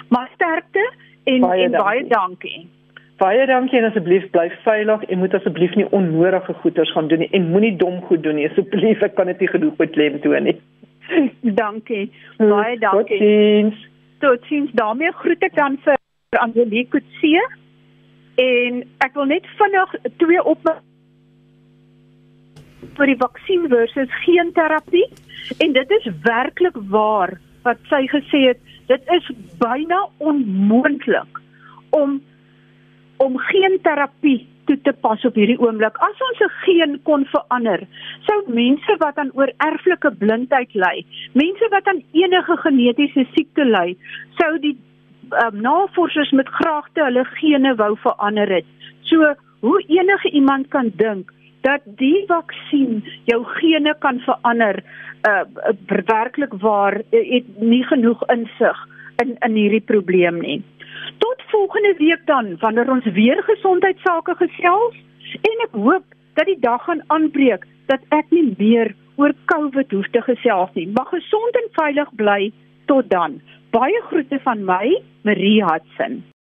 Maar 0.09 0.29
sterkte 0.33 0.81
en 1.33 1.45
baie 1.45 1.63
en 1.65 1.71
dankie. 1.71 1.83
baie 1.83 2.07
dankie. 2.13 2.59
Baie 3.17 3.45
dankie 3.49 3.79
en 3.79 3.89
asseblief 3.89 4.25
bly 4.33 4.47
veilig 4.63 5.03
en 5.09 5.21
moet 5.23 5.33
asseblief 5.33 5.75
nie 5.75 5.87
onnodige 5.99 6.53
goeders 6.61 6.91
gaan 6.93 7.07
doen 7.11 7.23
nie 7.25 7.29
en 7.37 7.51
moenie 7.51 7.75
dom 7.75 8.01
goed 8.09 8.23
doen 8.23 8.37
nie 8.39 8.49
asseblief 8.49 9.01
ek 9.05 9.15
kan 9.17 9.31
dit 9.31 9.39
nie 9.43 9.51
genoeg 9.53 9.77
beklem 9.81 10.19
toe 10.21 10.39
nie. 10.39 10.57
dankie. 11.61 12.07
Baie 12.37 12.77
dankie. 12.79 13.19
Totsiens. 13.19 13.85
Totsiens. 14.23 14.73
daarmee 14.77 15.11
groet 15.21 15.47
ek 15.49 15.55
dan 15.55 15.79
vir 15.85 15.97
Angelique 16.43 16.91
Kutsie 16.93 17.41
en 18.37 18.83
ek 19.05 19.15
wil 19.17 19.31
net 19.33 19.47
vinnig 19.57 19.95
twee 20.21 20.43
op 20.43 20.69
vir 22.97 23.11
die 23.11 23.17
vaksin 23.17 23.65
versus 23.71 24.13
geen 24.25 24.53
terapie 24.53 25.05
en 25.63 25.73
dit 25.73 25.93
is 25.99 26.09
werklik 26.25 26.77
waar 26.93 27.37
wat 27.65 27.81
sy 27.89 28.03
gesê 28.11 28.43
het 28.51 28.76
dit 28.87 29.01
is 29.17 29.31
byna 29.59 30.07
onmoontlik 30.17 31.41
om 31.89 32.21
om 33.17 33.37
geen 33.37 33.79
terapie 33.81 34.47
toe 34.67 34.77
te 34.81 34.93
pas 35.01 35.23
op 35.25 35.37
hierdie 35.39 35.57
oomblik. 35.59 35.95
As 35.97 36.19
ons 36.27 36.39
'n 36.45 36.53
geen 36.65 36.99
kon 37.03 37.25
verander, 37.25 37.87
sou 38.27 38.37
mense 38.47 38.95
wat 38.99 39.17
aan 39.17 39.31
oorerflike 39.33 40.11
blindheid 40.19 40.73
ly, 40.73 41.05
mense 41.33 41.67
wat 41.69 41.87
aan 41.87 42.03
enige 42.11 42.57
genetiese 42.57 43.25
siekte 43.33 43.65
ly, 43.65 43.97
sou 44.37 44.59
die 44.59 44.77
um, 45.31 45.61
navorsers 45.61 46.31
met 46.31 46.47
graagte 46.47 47.03
hulle 47.03 47.25
gene 47.25 47.75
wou 47.75 47.95
verander 47.97 48.49
het. 48.49 48.65
So 49.01 49.33
hoe 49.59 49.83
enige 49.87 50.29
iemand 50.29 50.67
kan 50.67 50.91
dink 50.95 51.31
dat 51.65 51.81
die 51.99 52.23
vaksin 52.27 53.03
jou 53.29 53.41
gene 53.57 53.95
kan 53.99 54.19
verander, 54.25 54.83
uh 55.27 55.43
werklik 56.07 56.53
waar 56.61 57.01
het 57.11 57.47
nie 57.59 57.83
genoeg 57.83 58.23
insig 58.33 58.77
in 59.23 59.35
in 59.39 59.55
hierdie 59.55 59.85
probleem 59.93 60.39
nie. 60.41 60.61
Tot 61.17 61.41
volgende 61.49 61.95
week 61.97 62.25
dan 62.25 62.57
wanneer 62.59 62.91
ons 62.91 63.05
weer 63.05 63.43
gesondheidsake 63.43 64.35
gesels 64.35 64.95
en 65.41 65.65
ek 65.67 65.75
hoop 65.75 66.05
dat 66.33 66.45
die 66.45 66.59
dag 66.59 66.83
gaan 66.83 67.03
aanbreek 67.07 67.65
dat 67.91 68.01
ek 68.09 68.29
nie 68.29 68.53
meer 68.57 68.93
oor 69.17 69.33
COVID 69.51 69.91
hoef 69.91 70.09
te 70.13 70.21
gesels 70.21 70.73
nie. 70.77 70.87
Mag 70.87 71.09
gesond 71.09 71.61
en 71.61 71.69
veilig 71.79 72.15
bly 72.21 72.51
tot 72.85 73.09
dan. 73.09 73.41
Baie 73.75 74.01
groete 74.09 74.39
van 74.45 74.65
my, 74.65 75.01
Marie 75.27 75.63
Hudson. 75.65 76.21